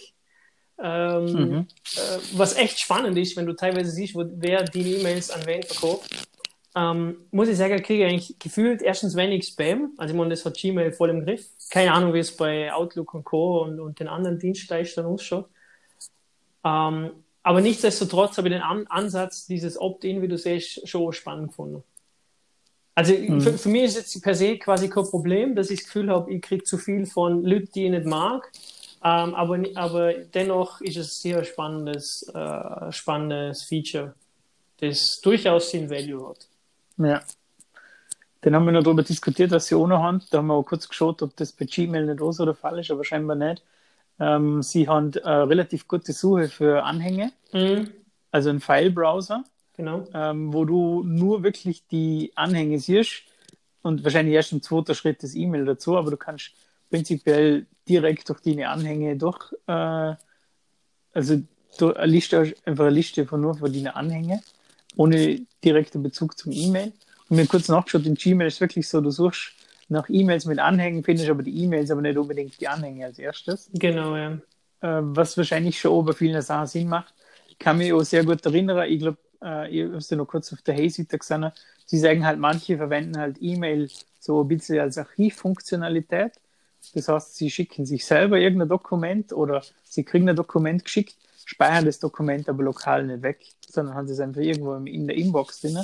Ähm, 0.80 1.26
mhm. 1.26 1.68
äh, 1.96 2.20
was 2.34 2.56
echt 2.56 2.80
spannend 2.80 3.18
ist, 3.18 3.36
wenn 3.36 3.48
du 3.48 3.54
teilweise 3.54 3.90
siehst, 3.90 4.14
wo, 4.16 4.24
wer 4.28 4.64
die 4.64 4.96
E-Mails 4.96 5.32
an 5.32 5.46
wen 5.46 5.64
verkauft. 5.64 6.10
Ähm, 6.76 7.26
muss 7.32 7.48
ich 7.48 7.58
sagen, 7.58 7.82
kriege 7.82 8.06
ich 8.06 8.12
eigentlich 8.12 8.40
gefühlt 8.40 8.84
erstens 8.84 9.16
wenig 9.16 9.48
Spam. 9.48 9.94
Also 9.98 10.14
ich 10.14 10.18
meine, 10.18 10.30
das 10.30 10.46
hat 10.46 10.58
Gmail 10.58 10.92
voll 10.92 11.10
im 11.10 11.26
Griff. 11.26 11.48
Keine 11.72 11.94
Ahnung, 11.94 12.14
wie 12.14 12.20
es 12.20 12.36
bei 12.36 12.72
Outlook 12.72 13.16
und 13.16 13.24
Co. 13.24 13.64
und, 13.64 13.80
und 13.80 14.00
den 14.00 14.08
anderen 14.08 14.38
Dienstleistern 14.38 15.08
ausschaut. 15.08 15.50
Ähm, 16.64 17.12
aber 17.42 17.62
nichtsdestotrotz 17.62 18.38
habe 18.38 18.50
ich 18.50 18.54
den 18.54 18.62
An 18.62 18.86
Ansatz 18.88 19.48
dieses 19.48 19.80
Opt-in, 19.80 20.22
wie 20.22 20.28
du 20.28 20.38
siehst, 20.38 20.88
schon 20.88 21.14
spannend 21.14 21.48
gefunden. 21.48 21.84
Also 22.98 23.14
mhm. 23.14 23.42
für, 23.42 23.56
für, 23.56 23.70
mich 23.70 23.84
ist 23.84 23.96
jetzt 23.98 24.24
per 24.24 24.34
se 24.34 24.58
quasi 24.58 24.90
kein 24.90 25.04
Problem, 25.04 25.54
dass 25.56 25.70
ich 25.70 25.82
das 25.82 25.86
Gefühl 25.86 26.10
habe, 26.10 26.34
ich 26.34 26.42
kriege 26.42 26.64
zu 26.64 26.80
viel 26.80 27.06
von 27.06 27.44
Leuten, 27.44 27.70
die 27.76 27.86
ich 27.86 27.92
nicht 27.92 28.08
mag. 28.08 28.52
Ähm, 29.04 29.36
aber, 29.36 29.60
aber 29.76 30.14
dennoch 30.14 30.82
ist 30.82 30.98
es 30.98 31.22
sehr 31.22 31.44
spannendes, 31.44 32.28
äh, 32.34 32.92
spannendes 32.92 33.66
Feature, 33.66 34.16
das 34.80 35.22
durchaus 35.22 35.70
den 35.70 35.92
Value 35.92 36.28
hat. 36.28 36.48
Ja. 36.98 37.22
Dann 38.42 38.56
haben 38.56 38.66
wir 38.66 38.72
noch 38.72 38.82
darüber 38.82 39.04
diskutiert, 39.04 39.52
was 39.52 39.68
sie 39.68 39.76
ohne 39.76 40.00
haben. 40.00 40.24
Da 40.32 40.40
haben 40.40 40.48
wir 40.48 40.56
auch 40.56 40.64
kurz 40.64 40.90
geschaut, 40.90 41.22
ob 41.22 41.36
das 41.36 41.52
bei 41.52 41.66
Gmail 41.66 42.08
nicht 42.08 42.20
los 42.20 42.40
oder 42.40 42.56
Fall 42.56 42.80
ist, 42.80 42.90
aber 42.90 43.04
scheinbar 43.04 43.36
nicht. 43.36 43.62
Ähm, 44.20 44.64
sie 44.64 44.88
haben 44.88 45.14
äh, 45.14 45.30
relativ 45.30 45.88
gute 45.88 46.14
Suche 46.14 46.50
für 46.50 46.84
Anhänge, 46.84 47.32
mhm. 47.54 47.92
also 48.32 48.50
ein 48.50 48.60
File-Browser 48.60 49.44
genau. 49.78 50.06
ähm, 50.14 50.54
wo 50.54 50.66
du 50.66 51.04
nur 51.04 51.44
wirklich 51.44 51.88
die 51.88 52.32
Anhänge 52.36 52.80
siehst 52.80 53.24
und 53.82 54.04
wahrscheinlich 54.04 54.36
erst 54.36 54.52
im 54.52 54.62
zweiten 54.62 54.96
Schritt 54.96 55.24
das 55.24 55.36
E-Mail 55.36 55.66
dazu, 55.66 55.98
aber 55.98 56.12
du 56.12 56.18
kannst 56.18 56.52
prinzipiell 56.90 57.66
direkt 57.88 58.28
durch 58.30 58.42
deine 58.42 58.70
Anhänge 58.70 59.16
durch, 59.16 59.54
äh, 59.68 60.16
also 61.14 61.42
du 61.78 61.94
eine 61.94 62.12
Liste, 62.12 62.54
einfach 62.66 62.86
eine 62.86 62.96
Liste 62.96 63.26
von 63.26 63.42
nur 63.42 63.56
von 63.56 63.72
deinen 63.72 63.88
Anhängen, 63.88 64.42
ohne 64.96 65.42
direkten 65.64 66.04
Bezug 66.04 66.38
zum 66.38 66.52
E-Mail. 66.52 66.92
Und 67.30 67.38
mir 67.38 67.46
kurz 67.46 67.68
nachgeschaut, 67.68 68.06
in 68.06 68.16
Gmail 68.16 68.48
ist 68.48 68.62
wirklich 68.62 68.88
so, 68.88 69.02
du 69.02 69.12
suchst 69.12 69.52
nach 69.90 70.10
E-Mails 70.10 70.46
mit 70.46 70.60
Anhängen, 70.60 71.04
findest 71.04 71.30
aber 71.30 71.44
die 71.44 71.64
E-Mails, 71.64 71.92
aber 71.92 72.02
nicht 72.02 72.18
unbedingt 72.18 72.60
die 72.60 72.68
Anhänge 72.68 73.06
als 73.06 73.20
erstes. 73.20 73.70
Genau, 73.74 74.16
ja. 74.16 74.34
Äh, 74.82 75.02
was 75.02 75.38
wahrscheinlich 75.38 75.80
schon 75.80 76.06
bei 76.06 76.14
vielen 76.14 76.42
Sachen 76.42 76.68
Sinn 76.68 76.90
macht. 76.90 77.14
Ich 77.48 77.58
kann 77.58 77.78
mich 77.78 77.94
auch 77.94 78.04
sehr 78.04 78.24
gut 78.24 78.46
erinnern, 78.46 78.90
ich 78.90 79.00
glaube, 79.00 79.18
äh, 79.44 79.70
ich 79.70 79.86
habe 79.86 79.98
es 79.98 80.10
ja 80.10 80.18
noch 80.18 80.28
kurz 80.28 80.52
auf 80.54 80.62
der 80.62 80.76
Hey-Seite 80.76 81.18
gesehen, 81.18 81.52
sie 81.86 82.00
sagen 82.00 82.26
halt, 82.26 82.40
manche 82.40 82.78
verwenden 82.78 83.18
halt 83.18 83.38
E-Mail 83.40 83.90
so 84.20 84.42
ein 84.44 84.48
bisschen 84.48 84.80
als 84.80 84.98
Archivfunktionalität. 84.98 86.34
Das 86.94 87.08
heißt, 87.08 87.36
sie 87.36 87.50
schicken 87.50 87.86
sich 87.86 88.06
selber 88.06 88.38
irgendein 88.38 88.70
Dokument 88.70 89.34
oder 89.34 89.64
sie 89.84 90.04
kriegen 90.04 90.30
ein 90.30 90.36
Dokument 90.36 90.84
geschickt, 90.84 91.16
speichern 91.46 91.86
das 91.86 92.00
Dokument 92.00 92.48
aber 92.50 92.64
lokal 92.64 93.06
nicht 93.06 93.24
weg, 93.24 93.40
sondern 93.68 93.96
haben 93.96 94.08
es 94.08 94.20
einfach 94.20 94.42
irgendwo 94.42 94.76
in 94.76 95.08
der 95.08 95.18
Inbox 95.18 95.62
drin. 95.62 95.80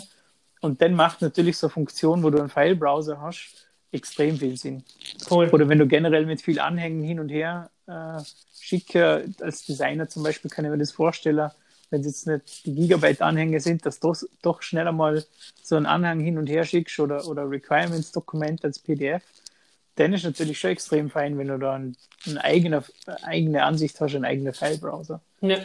Und 0.61 0.81
dann 0.81 0.93
macht 0.93 1.21
natürlich 1.21 1.57
so 1.57 1.67
eine 1.67 1.73
Funktion, 1.73 2.23
wo 2.23 2.29
du 2.29 2.39
einen 2.39 2.49
File-Browser 2.49 3.19
hast, 3.21 3.67
extrem 3.91 4.37
viel 4.37 4.57
Sinn. 4.57 4.83
Cool. 5.29 5.49
Oder 5.51 5.67
wenn 5.67 5.79
du 5.79 5.87
generell 5.87 6.25
mit 6.25 6.41
viel 6.41 6.59
Anhängen 6.59 7.03
hin 7.03 7.19
und 7.19 7.29
her 7.29 7.69
äh, 7.87 8.21
schicke, 8.59 9.25
als 9.41 9.65
Designer 9.65 10.07
zum 10.07 10.23
Beispiel 10.23 10.49
kann 10.49 10.65
ich 10.65 10.71
mir 10.71 10.77
das 10.77 10.91
vorstellen, 10.91 11.51
wenn 11.93 12.01
es 12.01 12.07
jetzt 12.07 12.27
nicht 12.27 12.65
die 12.65 12.73
Gigabyte-Anhänge 12.73 13.59
sind, 13.59 13.85
dass 13.85 13.99
du 13.99 14.13
doch 14.41 14.63
schneller 14.63 14.91
mal 14.91 15.23
so 15.61 15.75
einen 15.75 15.85
Anhang 15.85 16.19
hin 16.19 16.39
und 16.39 16.47
her 16.47 16.65
schickst 16.65 16.99
oder, 16.99 17.27
oder 17.27 17.49
Requirements-Dokument 17.49 18.65
als 18.65 18.79
PDF, 18.79 19.21
dann 19.95 20.11
ist 20.11 20.23
natürlich 20.23 20.59
schon 20.59 20.71
extrem 20.71 21.11
fein, 21.11 21.37
wenn 21.37 21.49
du 21.49 21.59
da 21.59 21.75
ein, 21.75 21.95
eine 22.25 22.43
eigene, 22.43 23.63
Ansicht 23.63 24.01
hast, 24.01 24.15
einen 24.15 24.25
eigenen 24.25 24.53
File-Browser. 24.53 25.21
Ja, 25.41 25.57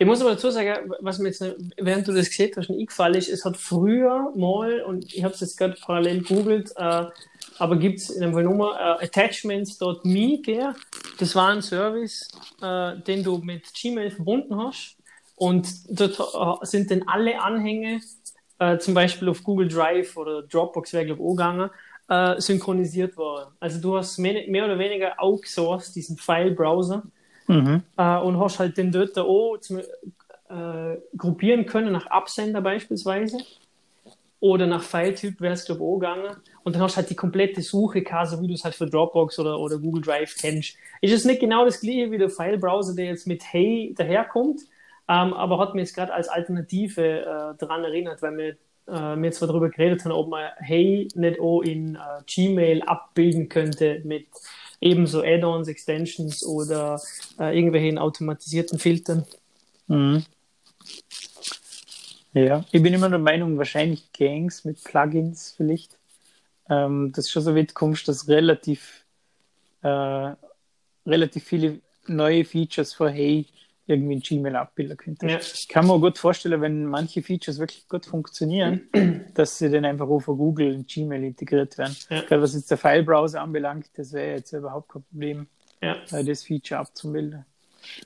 ich 0.00 0.06
muss 0.06 0.20
aber 0.20 0.30
dazu 0.30 0.50
sagen, 0.50 0.92
was 0.98 1.20
mir 1.20 1.28
jetzt, 1.28 1.44
während 1.76 2.08
du 2.08 2.12
das 2.12 2.30
gesehen 2.30 2.50
hast, 2.56 2.68
eingefallen 2.68 3.14
ist, 3.14 3.28
es 3.28 3.44
hat 3.44 3.56
früher 3.56 4.32
mal, 4.34 4.80
und 4.80 5.14
ich 5.14 5.22
habe 5.22 5.34
es 5.34 5.40
jetzt 5.40 5.56
gerade 5.56 5.76
parallel 5.80 6.22
googelt, 6.24 6.72
äh, 6.76 7.04
aber 7.58 7.76
gibt 7.76 8.00
es 8.00 8.10
in 8.10 8.22
dem 8.22 8.32
Nummer 8.32 8.98
äh, 9.00 9.04
attachments.me, 9.04 10.74
das 11.18 11.36
war 11.36 11.50
ein 11.50 11.62
Service, 11.62 12.28
äh, 12.60 12.98
den 13.02 13.22
du 13.22 13.38
mit 13.38 13.72
Gmail 13.72 14.10
verbunden 14.10 14.56
hast 14.56 14.96
und 15.36 15.68
dort 15.88 16.18
äh, 16.18 16.66
sind 16.66 16.90
dann 16.90 17.04
alle 17.06 17.40
Anhänge, 17.40 18.00
äh, 18.58 18.78
zum 18.78 18.94
Beispiel 18.94 19.28
auf 19.28 19.44
Google 19.44 19.68
Drive 19.68 20.16
oder 20.16 20.42
Dropbox 20.42 20.92
wäre, 20.92 21.06
glaube 21.06 21.22
ich, 21.22 21.26
auch 21.26 21.32
gegangen, 21.32 21.70
äh, 22.08 22.40
synchronisiert 22.40 23.16
worden. 23.16 23.50
Also 23.60 23.80
du 23.80 23.96
hast 23.96 24.18
mehr, 24.18 24.48
mehr 24.48 24.64
oder 24.64 24.78
weniger 24.78 25.20
outsourced 25.20 25.94
diesen 25.94 26.16
File-Browser 26.16 27.02
mhm. 27.46 27.82
äh, 27.96 28.18
und 28.18 28.40
hast 28.40 28.58
halt 28.58 28.76
den 28.76 28.92
dort 28.92 29.18
auch 29.18 29.58
zum, 29.58 29.78
äh, 29.78 30.96
gruppieren 31.16 31.66
können 31.66 31.92
nach 31.92 32.06
Absender 32.06 32.60
beispielsweise 32.60 33.38
oder 34.38 34.66
nach 34.66 34.82
File-Typ 34.82 35.40
wäre 35.40 35.54
es 35.54 35.64
glaube 35.64 35.80
ich 35.80 35.86
auch 35.86 35.98
gegangen 35.98 36.36
und 36.62 36.74
dann 36.74 36.82
hast 36.82 36.94
du 36.94 36.98
halt 36.98 37.10
die 37.10 37.16
komplette 37.16 37.62
Suche 37.62 38.04
so 38.26 38.40
wie 38.40 38.46
du 38.46 38.54
es 38.54 38.64
halt 38.64 38.74
für 38.74 38.86
Dropbox 38.86 39.38
oder, 39.38 39.58
oder 39.58 39.78
Google 39.78 40.02
Drive 40.02 40.36
kennst. 40.38 40.76
Ist 41.00 41.12
es 41.12 41.24
nicht 41.24 41.40
genau 41.40 41.64
das 41.64 41.80
gleiche 41.80 42.10
wie 42.10 42.18
der 42.18 42.30
File-Browser, 42.30 42.94
der 42.94 43.06
jetzt 43.06 43.26
mit 43.26 43.42
Hey 43.52 43.94
daherkommt, 43.96 44.60
ähm, 45.08 45.32
aber 45.34 45.58
hat 45.58 45.74
mir 45.74 45.82
jetzt 45.82 45.94
gerade 45.94 46.12
als 46.12 46.28
Alternative 46.28 47.02
äh, 47.02 47.58
daran 47.58 47.84
erinnert, 47.84 48.22
weil 48.22 48.36
wir 48.36 48.56
äh, 48.86 49.16
wir 49.16 49.32
zwar 49.32 49.48
darüber 49.48 49.68
geredet 49.68 50.04
haben, 50.04 50.12
ob 50.12 50.28
man 50.28 50.50
Hey 50.58 51.08
nicht 51.14 51.40
auch 51.40 51.62
in 51.62 51.96
äh, 51.96 52.22
Gmail 52.26 52.82
abbilden 52.82 53.48
könnte 53.48 54.00
mit 54.04 54.26
ebenso 54.80 55.22
Add-ons, 55.22 55.68
Extensions 55.68 56.44
oder 56.44 57.00
äh, 57.38 57.56
irgendwelchen 57.56 57.98
automatisierten 57.98 58.78
Filtern. 58.78 59.24
Mhm. 59.88 60.24
Ja, 62.32 62.64
ich 62.70 62.82
bin 62.82 62.92
immer 62.92 63.08
der 63.08 63.18
Meinung, 63.18 63.56
wahrscheinlich 63.56 64.12
Gangs 64.12 64.64
mit 64.64 64.82
Plugins 64.84 65.54
vielleicht. 65.56 65.98
Ähm, 66.68 67.12
das 67.14 67.30
schon 67.30 67.42
so 67.42 67.56
weit 67.56 67.74
kommst, 67.74 68.08
dass 68.08 68.28
relativ, 68.28 69.04
äh, 69.82 70.32
relativ 71.06 71.44
viele 71.44 71.80
neue 72.06 72.44
Features 72.44 72.92
für 72.92 73.08
Hey 73.08 73.46
irgendwie 73.86 74.14
in 74.14 74.20
Gmail 74.20 74.56
abbilden 74.56 74.96
könnte. 74.96 75.26
Ja. 75.28 75.38
Ich 75.38 75.68
kann 75.68 75.86
mir 75.86 75.98
gut 76.00 76.18
vorstellen, 76.18 76.60
wenn 76.60 76.86
manche 76.86 77.22
Features 77.22 77.58
wirklich 77.58 77.88
gut 77.88 78.06
funktionieren, 78.06 78.88
dass 79.34 79.58
sie 79.58 79.70
dann 79.70 79.84
einfach 79.84 80.08
auch 80.08 80.20
von 80.20 80.36
Google 80.36 80.72
in 80.72 80.86
Gmail 80.86 81.22
integriert 81.22 81.78
werden. 81.78 81.96
Ja. 82.10 82.22
Gerade 82.22 82.42
was 82.42 82.54
jetzt 82.54 82.70
der 82.70 82.78
File-Browser 82.78 83.40
anbelangt, 83.40 83.86
das 83.96 84.12
wäre 84.12 84.36
jetzt 84.36 84.52
überhaupt 84.52 84.88
kein 84.88 85.04
Problem, 85.04 85.46
ja. 85.80 85.96
das 86.10 86.42
Feature 86.42 86.80
abzubilden. 86.80 87.44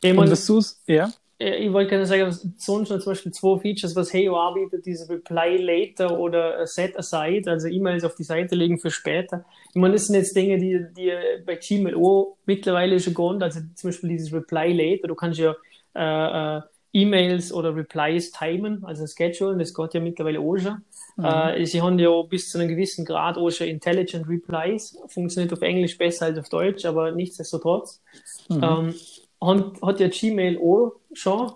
Ich 0.03 0.17
Und 0.17 0.29
das 0.29 0.83
ja? 0.87 1.11
Ich 1.43 1.73
wollte 1.73 1.89
gerne 1.89 2.05
sagen, 2.05 2.31
sonst 2.59 2.89
schon 2.89 3.01
zum 3.01 3.13
Beispiel 3.13 3.33
zwei 3.33 3.59
Features, 3.59 3.97
was 3.97 4.13
Heyo 4.13 4.37
anbietet, 4.37 4.85
diese 4.85 5.09
Reply 5.09 5.57
Later 5.57 6.19
oder 6.19 6.67
Set 6.67 6.99
Aside, 6.99 7.51
also 7.51 7.67
E-Mails 7.67 8.05
auf 8.05 8.15
die 8.15 8.25
Seite 8.25 8.55
legen 8.55 8.79
für 8.79 8.91
später. 8.91 9.47
Ich 9.71 9.77
meine, 9.77 9.95
das 9.95 10.07
sind 10.07 10.17
jetzt 10.17 10.37
Dinge, 10.37 10.59
die, 10.59 10.85
die 10.95 11.11
bei 11.47 11.57
Gmail 11.57 11.95
auch 11.95 12.37
mittlerweile 12.45 13.01
schon 13.01 13.15
gehen, 13.15 13.43
also 13.43 13.61
zum 13.75 13.89
Beispiel 13.89 14.11
dieses 14.11 14.31
Reply 14.35 14.71
Later, 14.75 15.09
du 15.09 15.15
kannst 15.15 15.39
ja 15.39 15.57
äh, 15.95 16.57
äh, 16.59 16.61
E-Mails 16.93 17.53
oder 17.53 17.75
Replies 17.75 18.33
timen, 18.33 18.85
also 18.85 19.07
schedulen, 19.07 19.59
das 19.59 19.73
geht 19.75 19.95
ja 19.95 20.01
mittlerweile 20.01 20.41
auch 20.41 20.57
schon. 20.57 20.83
Mhm. 21.17 21.25
Äh, 21.25 21.67
sie 21.67 21.81
haben 21.81 21.99
ja 21.99 22.11
bis 22.23 22.51
zu 22.51 22.59
einem 22.59 22.69
gewissen 22.69 23.05
Grad 23.05 23.39
auch 23.39 23.51
schon 23.51 23.69
Intelligent 23.69 24.29
Replies, 24.29 24.99
funktioniert 25.09 25.53
auf 25.53 25.63
Englisch 25.63 25.97
besser 25.97 26.27
als 26.27 26.39
auf 26.39 26.49
Deutsch, 26.49 26.85
aber 26.85 27.13
nichtsdestotrotz. 27.13 28.03
Mhm. 28.49 28.63
Ähm, 28.63 28.95
hat, 29.41 29.83
hat 29.83 30.01
ja 30.01 30.09
Gmail 30.09 30.59
auch 30.59 30.93
schon. 31.13 31.53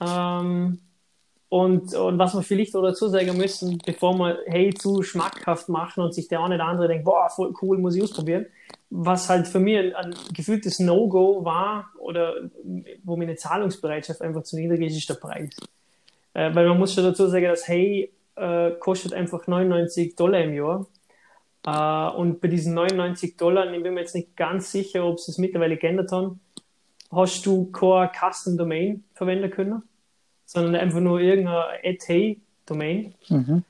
Ähm, 0.00 0.80
und, 1.54 1.94
und 1.94 2.18
was 2.18 2.34
wir 2.34 2.42
vielleicht 2.42 2.74
auch 2.74 2.82
dazu 2.82 3.08
sagen 3.08 3.36
müssen, 3.36 3.78
bevor 3.78 4.14
wir 4.18 4.38
Hey 4.46 4.74
zu 4.74 5.02
schmackhaft 5.02 5.68
machen 5.68 6.02
und 6.02 6.12
sich 6.12 6.26
der 6.26 6.40
eine 6.40 6.56
oder 6.56 6.64
andere 6.64 6.88
denkt, 6.88 7.04
boah, 7.04 7.30
voll 7.30 7.54
cool, 7.62 7.78
muss 7.78 7.94
ich 7.94 8.02
ausprobieren, 8.02 8.46
was 8.96 9.28
halt 9.28 9.48
für 9.48 9.58
mich 9.58 9.76
ein, 9.76 9.92
ein 9.92 10.14
gefühltes 10.32 10.78
No-Go 10.78 11.44
war 11.44 11.90
oder 11.98 12.34
wo 13.02 13.16
mir 13.16 13.24
eine 13.24 13.34
Zahlungsbereitschaft 13.34 14.22
einfach 14.22 14.44
zu 14.44 14.56
niedrig 14.56 14.82
ist, 14.82 14.96
ist 14.96 15.08
der 15.08 15.14
Preis. 15.14 15.50
Äh, 16.32 16.54
weil 16.54 16.68
man 16.68 16.78
muss 16.78 16.94
schon 16.94 17.02
dazu 17.02 17.26
sagen, 17.26 17.46
dass 17.46 17.66
Hey 17.66 18.12
äh, 18.36 18.70
kostet 18.78 19.12
einfach 19.12 19.48
99 19.48 20.14
Dollar 20.14 20.40
im 20.42 20.54
Jahr. 20.54 20.86
Äh, 21.66 22.16
und 22.16 22.40
bei 22.40 22.46
diesen 22.46 22.74
99 22.74 23.36
Dollar, 23.36 23.72
ich 23.72 23.82
bin 23.82 23.94
mir 23.94 24.00
jetzt 24.00 24.14
nicht 24.14 24.36
ganz 24.36 24.70
sicher, 24.70 25.04
ob 25.04 25.18
sie 25.18 25.32
es 25.32 25.38
mittlerweile 25.38 25.76
geändert 25.76 26.12
haben, 26.12 26.38
hast 27.10 27.44
du 27.46 27.72
keine 27.72 28.12
Custom 28.12 28.56
Domain 28.56 29.02
verwenden 29.12 29.50
können, 29.50 29.82
sondern 30.46 30.76
einfach 30.76 31.00
nur 31.00 31.18
irgendeine 31.18 31.64
at 31.84 32.06
Hey 32.06 32.40
Domain. 32.64 33.14
Mhm. 33.28 33.64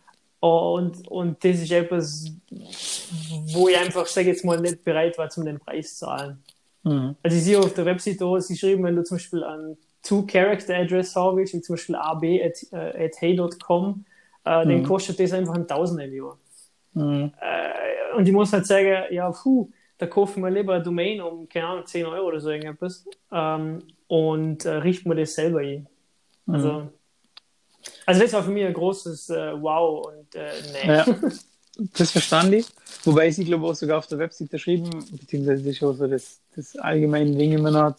Und, 0.45 1.09
und 1.09 1.43
das 1.43 1.63
ist 1.63 1.73
etwas, 1.73 2.27
wo 2.51 3.69
ich 3.69 3.79
einfach, 3.79 4.05
sage 4.05 4.29
jetzt 4.29 4.45
mal, 4.45 4.61
nicht 4.61 4.85
bereit 4.85 5.17
war, 5.17 5.31
zum 5.31 5.47
den 5.47 5.59
Preis 5.59 5.97
zu 5.97 6.05
zahlen. 6.05 6.43
Mhm. 6.83 7.17
Also 7.23 7.37
ich 7.39 7.45
sehe 7.45 7.59
auf 7.59 7.73
der 7.73 7.87
Website 7.87 8.21
da, 8.21 8.39
sie 8.39 8.55
schreiben, 8.55 8.85
wenn 8.85 8.95
du 8.95 9.03
zum 9.05 9.17
Beispiel 9.17 9.43
einen 9.43 9.79
Two-Character-Address 10.03 11.17
haben 11.17 11.39
willst, 11.39 11.55
wie 11.55 11.63
zum 11.63 11.77
Beispiel 11.77 11.95
ab 11.95 12.23
at, 12.23 12.73
äh, 12.73 13.07
äh, 13.07 14.65
mhm. 14.65 14.69
dann 14.69 14.85
kostet 14.85 15.19
das 15.19 15.33
einfach 15.33 15.55
ein 15.55 15.67
Tausender 15.67 16.05
im 16.05 16.13
Jahr. 16.13 16.39
Mhm. 16.93 17.33
Äh, 17.41 18.17
und 18.19 18.29
ich 18.29 18.35
muss 18.35 18.53
halt 18.53 18.67
sagen, 18.67 19.15
ja, 19.15 19.31
puh, 19.31 19.71
da 19.97 20.07
kaufen 20.07 20.43
wir 20.43 20.51
lieber 20.51 20.75
eine 20.75 20.83
Domain 20.83 21.23
um, 21.23 21.49
keine 21.49 21.69
Ahnung, 21.69 21.87
10 21.87 22.05
Euro 22.05 22.27
oder 22.27 22.41
so 22.41 22.51
irgendetwas 22.51 23.07
ähm, 23.33 23.79
und 24.09 24.67
äh, 24.67 24.75
richten 24.75 25.09
wir 25.09 25.17
das 25.17 25.35
selber 25.37 25.61
ein. 25.61 25.87
Also, 26.47 26.73
mhm. 26.73 26.89
Also 28.07 28.21
das 28.21 28.33
war 28.33 28.43
für 28.43 28.51
mich 28.51 28.65
ein 28.65 28.73
großes 28.73 29.31
äh, 29.31 29.53
Wow 29.61 30.07
und 30.07 30.35
äh, 30.35 30.51
nee. 30.73 30.89
Ja, 30.89 31.07
das 31.97 32.11
verstand 32.11 32.55
ich. 32.55 32.67
Wobei 33.05 33.31
sie, 33.31 33.45
glaube 33.45 33.65
ich, 33.65 33.71
auch 33.71 33.75
sogar 33.75 33.99
auf 33.99 34.07
der 34.07 34.19
Website 34.19 34.51
geschrieben, 34.51 34.91
beziehungsweise 35.13 35.63
das 35.63 35.77
ist 35.77 35.83
auch 35.83 35.95
so 35.95 36.07
das, 36.07 36.41
das 36.55 36.77
allgemeine 36.77 37.37
Ding 37.37 37.53
immer 37.53 37.71
noch, 37.71 37.97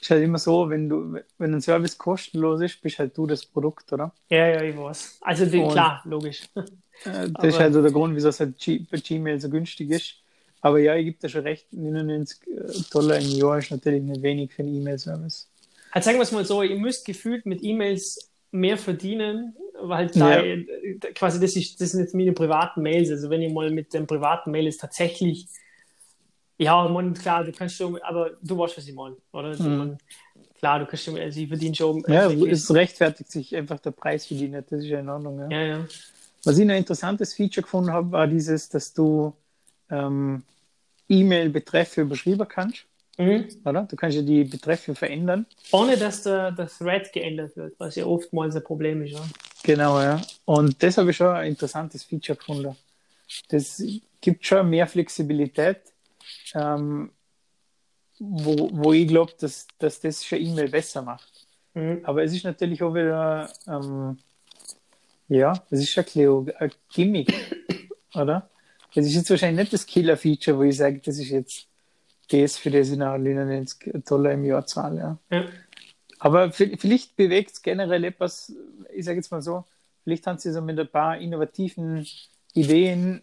ist 0.00 0.10
halt 0.10 0.22
immer 0.22 0.38
so, 0.38 0.68
wenn 0.68 0.88
du, 0.88 1.18
wenn 1.38 1.54
ein 1.54 1.60
Service 1.60 1.96
kostenlos 1.96 2.60
ist, 2.60 2.82
bist 2.82 2.98
halt 2.98 3.16
du 3.16 3.26
das 3.26 3.46
Produkt, 3.46 3.92
oder? 3.92 4.12
Ja, 4.28 4.48
ja, 4.48 4.62
ich 4.62 4.76
weiß. 4.76 5.18
Also 5.20 5.46
die, 5.46 5.62
klar, 5.62 6.02
logisch. 6.04 6.42
Äh, 7.04 7.30
das 7.32 7.54
ist 7.54 7.58
halt 7.58 7.74
so 7.74 7.82
der 7.82 7.90
Grund, 7.90 8.14
wieso 8.14 8.28
es 8.28 8.38
halt 8.38 8.58
G 8.58 8.84
bei 8.90 8.98
Gmail 8.98 9.40
so 9.40 9.48
günstig 9.48 9.90
ist. 9.90 10.16
Aber 10.60 10.78
ja, 10.78 10.94
ich 10.94 11.06
gebe 11.06 11.18
da 11.20 11.28
schon 11.28 11.42
recht, 11.42 11.72
99 11.72 12.38
Dollar 12.92 13.18
im 13.18 13.30
Jahr 13.30 13.58
ist 13.58 13.70
natürlich 13.70 14.02
nicht 14.02 14.22
wenig 14.22 14.52
für 14.52 14.62
einen 14.62 14.76
E-Mail-Service. 14.76 15.48
Also 15.90 16.06
sagen 16.06 16.18
wir 16.18 16.22
es 16.22 16.32
mal 16.32 16.44
so, 16.44 16.62
ihr 16.62 16.76
müsst 16.76 17.04
gefühlt 17.04 17.46
mit 17.46 17.62
E-Mails 17.62 18.31
mehr 18.52 18.78
verdienen, 18.78 19.56
weil 19.80 20.06
da 20.08 20.42
ja. 20.42 20.56
quasi 21.14 21.40
das, 21.40 21.56
ist, 21.56 21.80
das 21.80 21.90
sind 21.90 22.00
jetzt 22.00 22.14
meine 22.14 22.32
privaten 22.32 22.82
Mails. 22.82 23.10
Also 23.10 23.28
wenn 23.30 23.42
ich 23.42 23.52
mal 23.52 23.70
mit 23.70 23.92
den 23.92 24.06
privaten 24.06 24.52
Mails 24.52 24.76
tatsächlich, 24.76 25.48
ja, 26.58 26.86
man, 26.86 27.14
klar, 27.14 27.42
du 27.42 27.50
kannst 27.50 27.76
schon, 27.76 28.00
aber 28.02 28.30
du 28.40 28.56
weißt, 28.56 28.76
was 28.76 28.86
ich 28.86 28.94
meine, 28.94 29.16
oder? 29.32 29.60
Mhm. 29.60 29.78
Man, 29.78 29.98
klar, 30.58 30.78
du 30.78 30.86
kannst 30.86 31.04
schon, 31.04 31.18
also 31.18 31.40
ich 31.40 31.48
verdiene 31.48 31.74
schon. 31.74 32.04
Ja, 32.06 32.30
es 32.30 32.72
rechtfertigt 32.72 33.32
sich 33.32 33.56
einfach 33.56 33.80
der 33.80 33.90
Preis 33.90 34.26
für 34.26 34.34
die 34.34 34.48
nicht, 34.48 34.70
das 34.70 34.80
ist 34.80 34.86
ja 34.86 35.00
in 35.00 35.08
Ordnung. 35.08 35.40
Ja. 35.40 35.48
ja, 35.50 35.66
ja. 35.66 35.86
Was 36.44 36.58
ich 36.58 36.62
ein 36.62 36.70
interessantes 36.70 37.34
Feature 37.34 37.62
gefunden 37.62 37.92
habe, 37.92 38.12
war 38.12 38.26
dieses, 38.26 38.68
dass 38.68 38.92
du 38.92 39.32
ähm, 39.90 40.42
E-Mail-Betreffe 41.08 42.02
überschreiben 42.02 42.46
kannst. 42.48 42.86
Mhm. 43.18 43.48
Oder? 43.64 43.82
Du 43.82 43.96
kannst 43.96 44.16
ja 44.16 44.22
die 44.22 44.44
Betreffe 44.44 44.94
verändern. 44.94 45.46
Ohne 45.70 45.96
dass 45.96 46.22
der, 46.22 46.52
das 46.52 46.78
Thread 46.78 47.12
geändert 47.12 47.56
wird, 47.56 47.74
was 47.78 47.96
ja 47.96 48.06
oftmals 48.06 48.56
ein 48.56 48.64
Problem 48.64 49.02
ist. 49.02 49.12
Ja? 49.12 49.24
Genau, 49.62 50.00
ja. 50.00 50.20
Und 50.44 50.82
das 50.82 50.98
habe 50.98 51.10
ich 51.10 51.16
schon 51.16 51.28
ein 51.28 51.48
interessantes 51.48 52.04
Feature 52.04 52.36
gefunden. 52.36 52.76
Das 53.48 53.82
gibt 54.20 54.46
schon 54.46 54.68
mehr 54.68 54.86
Flexibilität, 54.86 55.80
ähm, 56.54 57.10
wo, 58.18 58.70
wo 58.72 58.92
ich 58.92 59.08
glaube, 59.08 59.32
dass, 59.38 59.66
dass 59.78 60.00
das 60.00 60.24
schon 60.24 60.40
E-Mail 60.40 60.68
besser 60.68 61.02
macht. 61.02 61.46
Mhm. 61.74 62.00
Aber 62.04 62.22
es 62.22 62.32
ist 62.32 62.44
natürlich 62.44 62.82
auch 62.82 62.94
wieder, 62.94 63.50
ähm, 63.66 64.18
ja, 65.28 65.52
es 65.70 65.80
ist 65.80 65.90
schon 65.90 66.04
ein, 66.14 66.54
ein 66.58 66.72
Gimmick, 66.92 67.32
oder? 68.14 68.48
Das 68.94 69.06
ist 69.06 69.14
jetzt 69.14 69.30
wahrscheinlich 69.30 69.60
nicht 69.60 69.72
das 69.72 69.86
Killer-Feature, 69.86 70.58
wo 70.58 70.62
ich 70.62 70.76
sage, 70.76 71.00
das 71.02 71.18
ist 71.18 71.30
jetzt 71.30 71.66
das, 72.32 72.56
für 72.56 72.70
nach 72.96 73.18
99 73.18 74.04
Dollar 74.06 74.32
im 74.32 74.44
Jahr 74.44 74.66
zahle. 74.66 74.98
Ja. 74.98 75.18
ja. 75.30 75.44
Aber 76.18 76.52
vielleicht 76.52 77.16
bewegt 77.16 77.50
es 77.52 77.62
generell 77.62 78.04
etwas, 78.04 78.54
ich 78.94 79.04
sage 79.04 79.16
jetzt 79.16 79.32
mal 79.32 79.42
so, 79.42 79.64
vielleicht 80.04 80.26
haben 80.26 80.38
sie 80.38 80.52
so 80.52 80.62
mit 80.62 80.78
ein 80.78 80.88
paar 80.88 81.18
innovativen 81.18 82.06
Ideen, 82.54 83.22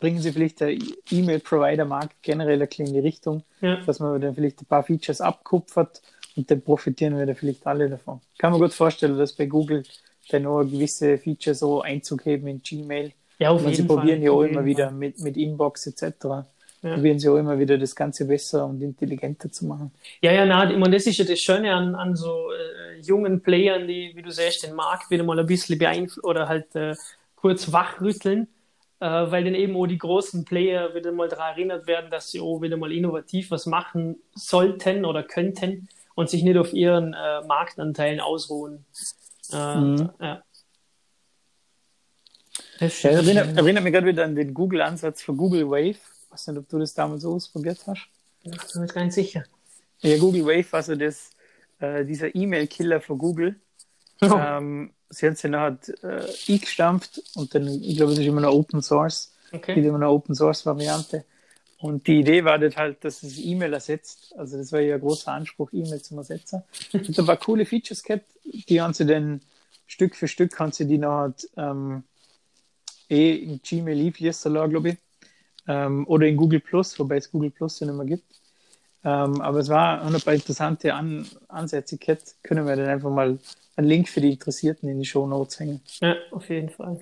bringen 0.00 0.20
sie 0.20 0.32
vielleicht 0.32 0.60
der 0.60 0.70
E-Mail-Provider-Markt 1.10 2.22
generell 2.22 2.62
ein 2.62 2.68
in 2.78 2.92
die 2.92 2.98
Richtung, 2.98 3.42
ja. 3.60 3.76
dass 3.84 4.00
man 4.00 4.20
dann 4.20 4.34
vielleicht 4.34 4.62
ein 4.62 4.66
paar 4.66 4.82
Features 4.82 5.20
abkupfert 5.20 6.02
und 6.36 6.50
dann 6.50 6.62
profitieren 6.62 7.16
wir 7.18 7.26
da 7.26 7.34
vielleicht 7.34 7.66
alle 7.66 7.90
davon. 7.90 8.20
Kann 8.38 8.52
man 8.52 8.60
gut 8.60 8.72
vorstellen, 8.72 9.18
dass 9.18 9.34
bei 9.34 9.46
Google 9.46 9.82
dann 10.30 10.46
auch 10.46 10.62
gewisse 10.62 11.18
Features 11.18 11.58
so 11.58 11.82
Einzug 11.82 12.24
heben 12.24 12.48
in 12.48 12.62
Gmail. 12.62 13.12
Ja, 13.38 13.50
auf 13.50 13.60
jeden 13.62 13.74
sie 13.74 13.82
Fall. 13.82 13.96
probieren 13.96 14.22
ja 14.22 14.30
auch 14.30 14.42
immer 14.42 14.64
wieder 14.64 14.90
mit, 14.90 15.20
mit 15.20 15.36
Inbox 15.36 15.86
etc 15.88 16.46
ja. 16.84 16.94
probieren 16.94 17.18
sie 17.18 17.28
auch 17.28 17.36
immer 17.36 17.58
wieder 17.58 17.78
das 17.78 17.96
Ganze 17.96 18.26
besser 18.26 18.66
und 18.66 18.80
intelligenter 18.82 19.50
zu 19.50 19.64
machen. 19.66 19.90
Ja, 20.20 20.32
ja, 20.32 20.44
na, 20.44 20.70
ich 20.70 20.76
meine, 20.76 20.96
das 20.96 21.06
ist 21.06 21.16
ja 21.16 21.24
das 21.24 21.40
Schöne 21.40 21.72
an, 21.74 21.94
an 21.94 22.14
so 22.14 22.50
äh, 22.52 23.00
jungen 23.00 23.40
Playern, 23.40 23.88
die, 23.88 24.12
wie 24.14 24.22
du 24.22 24.30
sagst, 24.30 24.64
den 24.64 24.74
Markt 24.74 25.10
wieder 25.10 25.24
mal 25.24 25.38
ein 25.38 25.46
bisschen 25.46 25.78
beeinflussen 25.78 26.24
oder 26.24 26.46
halt 26.46 26.74
äh, 26.76 26.94
kurz 27.36 27.72
wachrütteln, 27.72 28.48
äh, 29.00 29.06
weil 29.06 29.44
dann 29.44 29.54
eben 29.54 29.76
auch 29.76 29.86
die 29.86 29.98
großen 29.98 30.44
Player 30.44 30.94
wieder 30.94 31.10
mal 31.10 31.28
daran 31.28 31.54
erinnert 31.54 31.86
werden, 31.86 32.10
dass 32.10 32.30
sie 32.30 32.40
auch 32.40 32.60
wieder 32.60 32.76
mal 32.76 32.92
innovativ 32.92 33.50
was 33.50 33.64
machen 33.64 34.16
sollten 34.34 35.06
oder 35.06 35.22
könnten 35.22 35.88
und 36.14 36.28
sich 36.28 36.42
nicht 36.42 36.58
auf 36.58 36.74
ihren 36.74 37.14
äh, 37.14 37.46
Marktanteilen 37.46 38.20
ausruhen. 38.20 38.84
Äh, 39.52 39.76
mhm. 39.76 40.10
ja. 40.20 40.42
Ja, 42.80 43.10
erinnert, 43.10 43.56
erinnert 43.56 43.84
mich 43.84 43.92
gerade 43.92 44.06
wieder 44.06 44.24
an 44.24 44.34
den 44.34 44.52
Google-Ansatz 44.52 45.22
für 45.22 45.32
Google 45.32 45.70
Wave 45.70 45.98
weiß 46.34 46.48
nicht, 46.48 46.58
ob 46.58 46.68
du 46.68 46.78
das 46.78 46.94
damals 46.94 47.24
ausprobiert 47.24 47.80
hast. 47.86 48.08
Ich 48.42 48.50
bin 48.50 48.82
mir 48.82 49.04
nicht 49.04 49.14
sicher. 49.14 49.44
Ja, 50.00 50.18
Google 50.18 50.44
Wave, 50.44 50.66
also 50.72 50.94
das, 50.96 51.30
äh, 51.78 52.04
dieser 52.04 52.34
E-Mail-Killer 52.34 53.00
von 53.00 53.18
Google. 53.18 53.56
Oh. 54.20 54.34
Ähm, 54.36 54.92
sie 55.08 55.26
haben 55.26 55.36
sie 55.36 55.48
nachher 55.48 55.78
äh, 56.02 56.52
eingestampft 56.52 57.22
und 57.36 57.54
dann, 57.54 57.66
ich 57.66 57.96
glaube, 57.96 58.12
es 58.12 58.18
ist 58.18 58.26
immer 58.26 58.38
eine 58.38 58.50
Open 58.50 58.82
Source. 58.82 59.32
Okay. 59.52 59.74
Gibt 59.74 59.86
immer 59.86 59.96
eine 59.96 60.08
Open 60.08 60.34
Source 60.34 60.66
Variante. 60.66 61.24
Und 61.78 62.06
die 62.06 62.20
Idee 62.20 62.44
war 62.44 62.58
das 62.58 62.76
halt, 62.76 63.04
dass 63.04 63.22
es 63.22 63.38
E-Mail 63.38 63.72
ersetzt. 63.72 64.34
Also 64.36 64.56
das 64.56 64.72
war 64.72 64.80
ja 64.80 64.96
ein 64.96 65.00
großer 65.00 65.32
Anspruch, 65.32 65.70
E-Mail 65.72 66.02
zu 66.02 66.16
ersetzen. 66.16 66.62
Und 66.92 67.16
da 67.16 67.26
war 67.26 67.36
coole 67.36 67.64
Features 67.64 68.02
gehabt, 68.02 68.26
die 68.44 68.80
haben 68.80 68.94
sie 68.94 69.06
dann 69.06 69.40
Stück 69.86 70.16
für 70.16 70.28
Stück, 70.28 70.58
haben 70.58 70.72
sie 70.72 70.86
die 70.86 70.98
nachher 70.98 71.34
ähm, 71.56 72.04
eh 73.08 73.34
in 73.36 73.60
Gmail 73.62 73.96
lief, 73.96 74.16
glaube 74.16 74.88
ich, 74.88 74.96
ähm, 75.66 76.06
oder 76.06 76.26
in 76.26 76.36
Google 76.36 76.60
Plus, 76.60 76.98
wobei 76.98 77.16
es 77.16 77.30
Google 77.30 77.50
Plus 77.50 77.80
ja 77.80 77.86
nicht 77.86 77.96
mehr 77.96 78.06
gibt. 78.06 78.24
Ähm, 79.04 79.40
aber 79.40 79.58
es 79.58 79.68
war 79.68 80.02
ein 80.02 80.20
paar 80.20 80.34
interessante 80.34 80.94
An 80.94 81.26
Ansätze 81.48 81.98
gehabt. 81.98 82.36
Können 82.42 82.66
wir 82.66 82.74
dann 82.76 82.88
einfach 82.88 83.10
mal 83.10 83.38
einen 83.76 83.88
Link 83.88 84.08
für 84.08 84.20
die 84.20 84.32
Interessierten 84.32 84.88
in 84.88 84.98
die 84.98 85.04
Show 85.04 85.26
Notes 85.26 85.60
hängen. 85.60 85.80
Ja, 86.00 86.14
auf 86.30 86.48
jeden 86.48 86.70
Fall. 86.70 87.00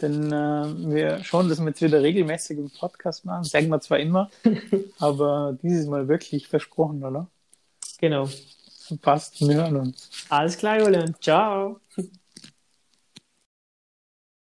Denn 0.00 0.32
äh, 0.32 0.92
wir 0.94 1.22
schauen, 1.22 1.48
dass 1.48 1.60
wir 1.60 1.68
jetzt 1.68 1.82
wieder 1.82 2.02
regelmäßig 2.02 2.58
einen 2.58 2.70
Podcast 2.70 3.24
machen. 3.24 3.44
Sagen 3.44 3.68
wir 3.68 3.80
zwar 3.80 3.98
immer, 3.98 4.30
aber 4.98 5.56
dieses 5.62 5.86
Mal 5.86 6.08
wirklich 6.08 6.48
versprochen, 6.48 7.04
oder? 7.04 7.28
Genau. 7.98 8.28
Passt, 9.02 9.40
wir 9.40 9.54
hören 9.54 9.76
uns. 9.76 10.10
Alles 10.28 10.56
klar, 10.56 10.80
Julian. 10.80 11.14
Ciao. 11.20 11.80